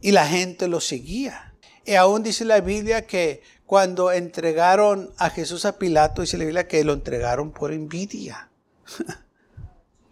Y 0.00 0.12
la 0.12 0.26
gente 0.26 0.68
lo 0.68 0.80
seguía. 0.80 1.54
Y 1.86 1.94
aún 1.94 2.22
dice 2.22 2.44
la 2.44 2.60
Biblia 2.60 3.06
que 3.06 3.42
cuando 3.64 4.12
entregaron 4.12 5.12
a 5.16 5.30
Jesús 5.30 5.64
a 5.64 5.78
Pilato, 5.78 6.20
dice 6.20 6.36
la 6.36 6.44
Biblia 6.44 6.68
que 6.68 6.84
lo 6.84 6.92
entregaron 6.92 7.50
por 7.50 7.72
envidia. 7.72 8.50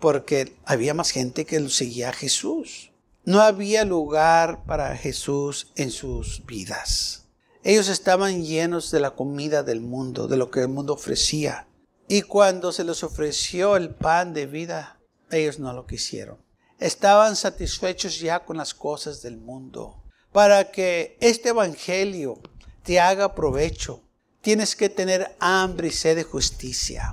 Porque 0.02 0.56
había 0.64 0.94
más 0.94 1.12
gente 1.12 1.46
que 1.46 1.60
lo 1.60 1.68
seguía 1.68 2.08
a 2.08 2.12
Jesús. 2.12 2.90
No 3.24 3.40
había 3.40 3.84
lugar 3.84 4.64
para 4.64 4.96
Jesús 4.96 5.68
en 5.76 5.92
sus 5.92 6.44
vidas. 6.44 7.28
Ellos 7.62 7.86
estaban 7.86 8.44
llenos 8.44 8.90
de 8.90 8.98
la 8.98 9.12
comida 9.12 9.62
del 9.62 9.80
mundo, 9.80 10.26
de 10.26 10.36
lo 10.36 10.50
que 10.50 10.62
el 10.62 10.66
mundo 10.66 10.94
ofrecía. 10.94 11.68
Y 12.08 12.22
cuando 12.22 12.72
se 12.72 12.82
les 12.82 13.04
ofreció 13.04 13.76
el 13.76 13.90
pan 13.90 14.34
de 14.34 14.46
vida, 14.46 14.98
ellos 15.30 15.60
no 15.60 15.72
lo 15.72 15.86
quisieron. 15.86 16.38
Estaban 16.80 17.36
satisfechos 17.36 18.18
ya 18.18 18.44
con 18.44 18.56
las 18.56 18.74
cosas 18.74 19.22
del 19.22 19.36
mundo. 19.36 20.02
Para 20.32 20.72
que 20.72 21.16
este 21.20 21.50
evangelio 21.50 22.40
te 22.82 22.98
haga 22.98 23.36
provecho, 23.36 24.02
tienes 24.40 24.74
que 24.74 24.88
tener 24.88 25.36
hambre 25.38 25.88
y 25.88 25.92
sed 25.92 26.16
de 26.16 26.24
justicia. 26.24 27.12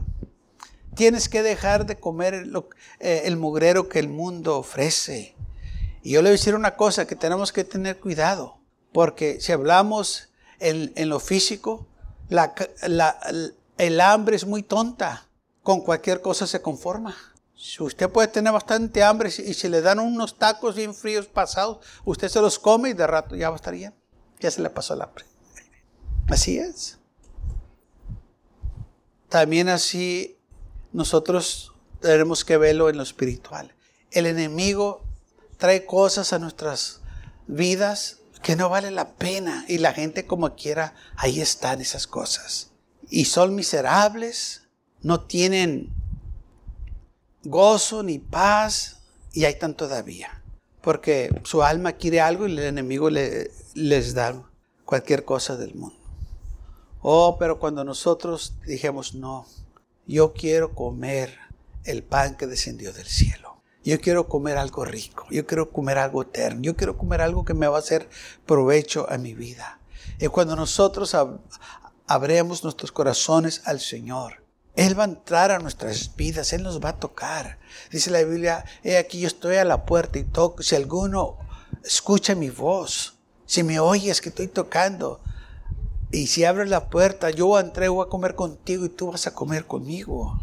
Tienes 0.96 1.30
que 1.30 1.44
dejar 1.44 1.86
de 1.86 2.00
comer 2.00 2.34
el, 2.34 2.56
eh, 3.00 3.22
el 3.26 3.38
mugrero 3.38 3.90
que 3.90 4.00
el 4.00 4.10
mundo 4.10 4.58
ofrece. 4.58 5.36
Y 6.02 6.12
yo 6.12 6.22
le 6.22 6.30
voy 6.30 6.36
a 6.36 6.38
decir 6.38 6.56
una 6.56 6.76
cosa 6.76 7.06
que 7.06 7.16
tenemos 7.16 7.52
que 7.52 7.64
tener 7.64 8.00
cuidado, 8.00 8.58
porque 8.94 9.40
si 9.42 9.52
hablamos 9.52 10.30
en, 10.60 11.10
lo 11.10 11.20
físico, 11.20 11.88
el 13.78 14.02
hambre 14.02 14.36
es 14.36 14.46
muy 14.46 14.64
tonta, 14.64 15.28
con 15.64 15.82
cualquier 15.82 16.22
cosa 16.22 16.48
se 16.48 16.62
conforma. 16.62 17.16
Si 17.56 17.84
usted 17.84 18.10
puede 18.10 18.30
tener 18.30 18.54
bastante 18.54 19.04
hambre 19.04 19.30
y 19.30 19.54
si 19.54 19.68
le 19.68 19.82
dan 19.82 20.00
unos 20.00 20.38
tacos 20.38 20.76
bien 20.76 20.96
fríos 20.96 21.28
pasados, 21.28 21.86
usted 22.06 22.30
se 22.30 22.40
los 22.42 22.58
come 22.58 22.92
y 22.92 22.94
de 22.94 23.06
rato 23.06 23.36
ya 23.36 23.50
va 23.50 23.56
a 23.56 23.58
estar 23.58 23.74
bien. 23.74 23.94
Ya 24.40 24.50
se 24.50 24.62
le 24.62 24.70
pasó 24.70 24.94
el 24.94 25.02
hambre. 25.02 25.26
Así 26.30 26.58
es. 26.58 26.98
También 29.28 29.68
así 29.68 30.39
nosotros 30.92 31.74
tenemos 32.02 32.46
que 32.46 32.58
verlo 32.58 32.90
en 32.90 32.98
lo 32.98 33.04
espiritual. 33.04 33.74
El 34.12 34.26
enemigo 34.26 35.04
trae 35.58 35.86
cosas 35.86 36.34
a 36.34 36.40
nuestras 36.40 37.02
vidas 37.48 38.20
que 38.42 38.56
no 38.56 38.70
vale 38.70 38.92
la 38.92 39.16
pena 39.16 39.66
y 39.68 39.80
la 39.80 39.94
gente 39.94 40.26
como 40.26 40.56
quiera, 40.56 40.96
ahí 41.18 41.42
están 41.42 41.82
esas 41.82 42.08
cosas. 42.08 42.72
Y 43.10 43.26
son 43.26 43.56
miserables, 43.56 44.64
no 45.02 45.22
tienen 45.22 45.94
gozo 47.44 48.04
ni 48.04 48.20
paz 48.20 49.02
y 49.34 49.46
ahí 49.46 49.54
están 49.54 49.76
todavía. 49.76 50.42
Porque 50.82 51.30
su 51.44 51.62
alma 51.64 51.94
quiere 51.94 52.22
algo 52.22 52.48
y 52.48 52.52
el 52.54 52.60
enemigo 52.60 53.10
le, 53.10 53.52
les 53.74 54.14
da 54.14 54.42
cualquier 54.86 55.26
cosa 55.26 55.58
del 55.58 55.76
mundo. 55.76 55.98
Oh, 57.02 57.38
pero 57.38 57.60
cuando 57.60 57.84
nosotros 57.84 58.54
dijimos, 58.66 59.14
no, 59.14 59.46
yo 60.10 60.34
quiero 60.34 60.74
comer 60.74 61.38
el 61.84 62.04
pan 62.04 62.36
que 62.36 62.48
descendió 62.48 62.92
del 62.92 63.06
cielo. 63.06 63.62
Yo 63.84 64.02
quiero 64.02 64.28
comer 64.28 64.58
algo 64.58 64.84
rico, 64.84 65.26
yo 65.30 65.46
quiero 65.46 65.72
comer 65.72 66.00
algo 66.00 66.24
eterno, 66.24 66.62
yo 66.62 66.76
quiero 66.76 66.98
comer 66.98 67.22
algo 67.22 67.46
que 67.46 67.54
me 67.54 67.68
va 67.68 67.78
a 67.78 67.80
hacer 67.80 68.10
provecho 68.46 69.08
a 69.10 69.18
mi 69.18 69.36
vida. 69.36 69.80
Y 70.20 70.28
cuando 70.28 70.56
nosotros 70.56 71.16
abremos 72.08 72.64
nuestros 72.64 72.92
corazones 72.92 73.62
al 73.66 73.80
Señor, 73.80 74.44
Él 74.76 74.98
va 74.98 75.04
a 75.04 75.08
entrar 75.08 75.52
a 75.52 75.60
nuestras 75.60 76.16
vidas, 76.16 76.54
Él 76.54 76.64
nos 76.64 76.84
va 76.84 76.90
a 76.90 77.00
tocar. 77.00 77.60
Dice 77.92 78.10
la 78.10 78.24
Biblia, 78.24 78.66
he 78.84 78.98
aquí 78.98 79.22
yo 79.22 79.28
estoy 79.28 79.58
a 79.58 79.66
la 79.66 79.86
puerta 79.86 80.18
y 80.18 80.24
toco. 80.24 80.64
Si 80.64 80.76
alguno 80.76 81.38
escucha 81.84 82.34
mi 82.36 82.50
voz, 82.50 83.16
si 83.46 83.64
me 83.64 83.80
oyes 83.80 84.22
que 84.22 84.30
estoy 84.30 84.48
tocando, 84.48 85.22
y 86.12 86.28
si 86.28 86.44
abres 86.44 86.70
la 86.70 86.90
puerta, 86.90 87.30
yo 87.30 87.60
entré, 87.60 87.88
voy 87.88 88.06
a 88.06 88.10
comer 88.10 88.34
contigo 88.34 88.86
y 88.86 88.90
tú 88.90 89.12
vas 89.12 89.28
a 89.28 89.34
comer 89.34 89.66
conmigo. 89.66 90.40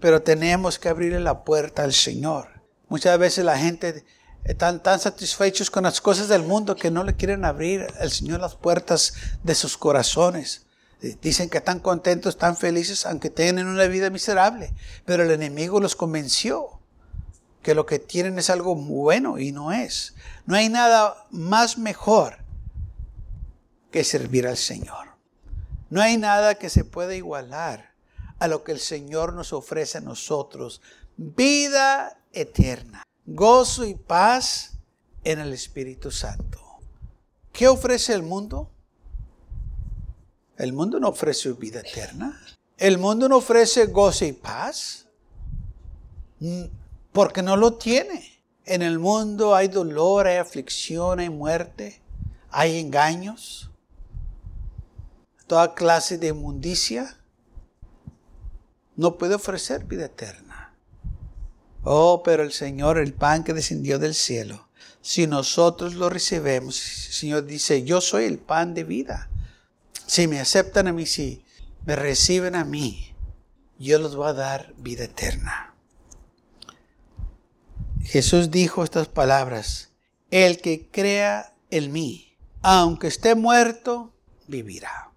Pero 0.00 0.22
tenemos 0.22 0.78
que 0.78 0.88
abrirle 0.88 1.20
la 1.20 1.44
puerta 1.44 1.82
al 1.82 1.94
Señor. 1.94 2.48
Muchas 2.88 3.18
veces 3.18 3.44
la 3.44 3.58
gente 3.58 4.04
están 4.44 4.82
tan 4.82 5.00
satisfechos 5.00 5.70
con 5.70 5.84
las 5.84 6.00
cosas 6.00 6.28
del 6.28 6.42
mundo 6.42 6.76
que 6.76 6.90
no 6.90 7.04
le 7.04 7.16
quieren 7.16 7.44
abrir 7.44 7.86
al 7.98 8.10
Señor 8.10 8.40
las 8.40 8.54
puertas 8.54 9.14
de 9.42 9.54
sus 9.54 9.78
corazones. 9.78 10.66
Dicen 11.00 11.48
que 11.48 11.58
están 11.58 11.80
contentos, 11.80 12.34
están 12.34 12.56
felices, 12.56 13.06
aunque 13.06 13.30
tienen 13.30 13.66
una 13.66 13.86
vida 13.86 14.10
miserable. 14.10 14.74
Pero 15.06 15.22
el 15.22 15.30
enemigo 15.30 15.80
los 15.80 15.96
convenció 15.96 16.80
que 17.62 17.74
lo 17.74 17.86
que 17.86 17.98
tienen 17.98 18.38
es 18.38 18.50
algo 18.50 18.74
bueno 18.74 19.38
y 19.38 19.52
no 19.52 19.72
es. 19.72 20.14
No 20.44 20.54
hay 20.54 20.68
nada 20.68 21.26
más 21.30 21.78
mejor 21.78 22.47
que 23.90 24.04
servir 24.04 24.46
al 24.46 24.56
Señor. 24.56 25.08
No 25.90 26.00
hay 26.00 26.16
nada 26.16 26.56
que 26.56 26.68
se 26.68 26.84
pueda 26.84 27.14
igualar 27.14 27.92
a 28.38 28.48
lo 28.48 28.62
que 28.62 28.72
el 28.72 28.80
Señor 28.80 29.32
nos 29.32 29.52
ofrece 29.52 29.98
a 29.98 30.02
nosotros. 30.02 30.80
Vida 31.16 32.20
eterna, 32.32 33.02
gozo 33.26 33.84
y 33.84 33.94
paz 33.94 34.78
en 35.24 35.40
el 35.40 35.52
Espíritu 35.52 36.10
Santo. 36.10 36.60
¿Qué 37.52 37.66
ofrece 37.66 38.12
el 38.12 38.22
mundo? 38.22 38.70
El 40.56 40.72
mundo 40.72 41.00
no 41.00 41.08
ofrece 41.08 41.52
vida 41.52 41.80
eterna. 41.80 42.40
El 42.76 42.98
mundo 42.98 43.28
no 43.28 43.38
ofrece 43.38 43.86
gozo 43.86 44.24
y 44.24 44.32
paz. 44.32 45.06
Mm, 46.40 46.64
porque 47.12 47.42
no 47.42 47.56
lo 47.56 47.74
tiene. 47.74 48.42
En 48.64 48.82
el 48.82 48.98
mundo 48.98 49.54
hay 49.54 49.68
dolor, 49.68 50.26
hay 50.26 50.36
aflicción, 50.36 51.20
hay 51.20 51.30
muerte, 51.30 52.00
hay 52.50 52.78
engaños, 52.78 53.67
toda 55.48 55.74
clase 55.74 56.18
de 56.18 56.28
inmundicia. 56.28 57.16
No 58.94 59.18
puede 59.18 59.34
ofrecer 59.34 59.84
vida 59.84 60.04
eterna. 60.04 60.74
Oh, 61.82 62.22
pero 62.22 62.42
el 62.42 62.52
Señor, 62.52 62.98
el 62.98 63.14
pan 63.14 63.42
que 63.42 63.54
descendió 63.54 63.98
del 63.98 64.14
cielo, 64.14 64.68
si 65.00 65.26
nosotros 65.26 65.94
lo 65.94 66.10
recibemos, 66.10 66.80
el 67.06 67.12
Señor 67.12 67.46
dice, 67.46 67.84
yo 67.84 68.00
soy 68.00 68.24
el 68.24 68.38
pan 68.38 68.74
de 68.74 68.84
vida. 68.84 69.30
Si 70.06 70.26
me 70.26 70.40
aceptan 70.40 70.88
a 70.88 70.92
mí, 70.92 71.06
si 71.06 71.44
me 71.86 71.96
reciben 71.96 72.54
a 72.54 72.64
mí, 72.64 73.14
yo 73.78 73.98
les 73.98 74.14
voy 74.14 74.28
a 74.28 74.34
dar 74.34 74.74
vida 74.76 75.04
eterna. 75.04 75.74
Jesús 78.02 78.50
dijo 78.50 78.84
estas 78.84 79.08
palabras, 79.08 79.90
el 80.30 80.60
que 80.60 80.88
crea 80.90 81.54
en 81.70 81.92
mí, 81.92 82.36
aunque 82.62 83.06
esté 83.06 83.34
muerto, 83.34 84.12
vivirá. 84.46 85.07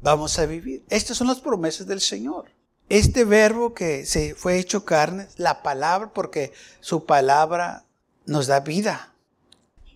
Vamos 0.00 0.38
a 0.38 0.46
vivir. 0.46 0.84
Estas 0.88 1.16
son 1.16 1.26
las 1.26 1.40
promesas 1.40 1.86
del 1.86 2.00
Señor. 2.00 2.50
Este 2.88 3.24
verbo 3.24 3.74
que 3.74 4.06
se 4.06 4.34
fue 4.34 4.58
hecho 4.58 4.84
carne, 4.84 5.28
la 5.36 5.62
palabra, 5.62 6.12
porque 6.12 6.52
su 6.80 7.04
palabra 7.04 7.84
nos 8.26 8.46
da 8.46 8.60
vida. 8.60 9.14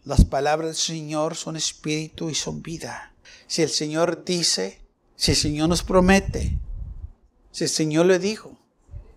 Las 0.04 0.24
palabras 0.24 0.68
del 0.68 0.76
Señor 0.76 1.36
son 1.36 1.56
espíritu 1.56 2.28
y 2.28 2.34
son 2.34 2.62
vida 2.62 3.12
si 3.52 3.60
el 3.60 3.68
Señor 3.68 4.24
dice, 4.24 4.80
si 5.14 5.32
el 5.32 5.36
Señor 5.36 5.68
nos 5.68 5.82
promete, 5.82 6.58
si 7.50 7.64
el 7.64 7.68
Señor 7.70 8.06
le 8.06 8.18
dijo, 8.18 8.56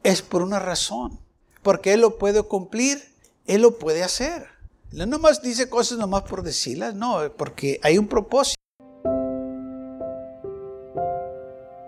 es 0.03 0.21
por 0.21 0.41
una 0.41 0.59
razón. 0.59 1.21
Porque 1.63 1.93
Él 1.93 2.01
lo 2.01 2.17
puede 2.17 2.43
cumplir, 2.43 3.01
Él 3.45 3.61
lo 3.61 3.79
puede 3.79 4.03
hacer. 4.03 4.47
No 4.91 5.05
nomás 5.05 5.41
dice 5.41 5.69
cosas 5.69 5.99
nomás 5.99 6.23
por 6.23 6.43
decirlas, 6.43 6.95
no, 6.95 7.31
porque 7.37 7.79
hay 7.81 7.97
un 7.97 8.09
propósito. 8.09 8.59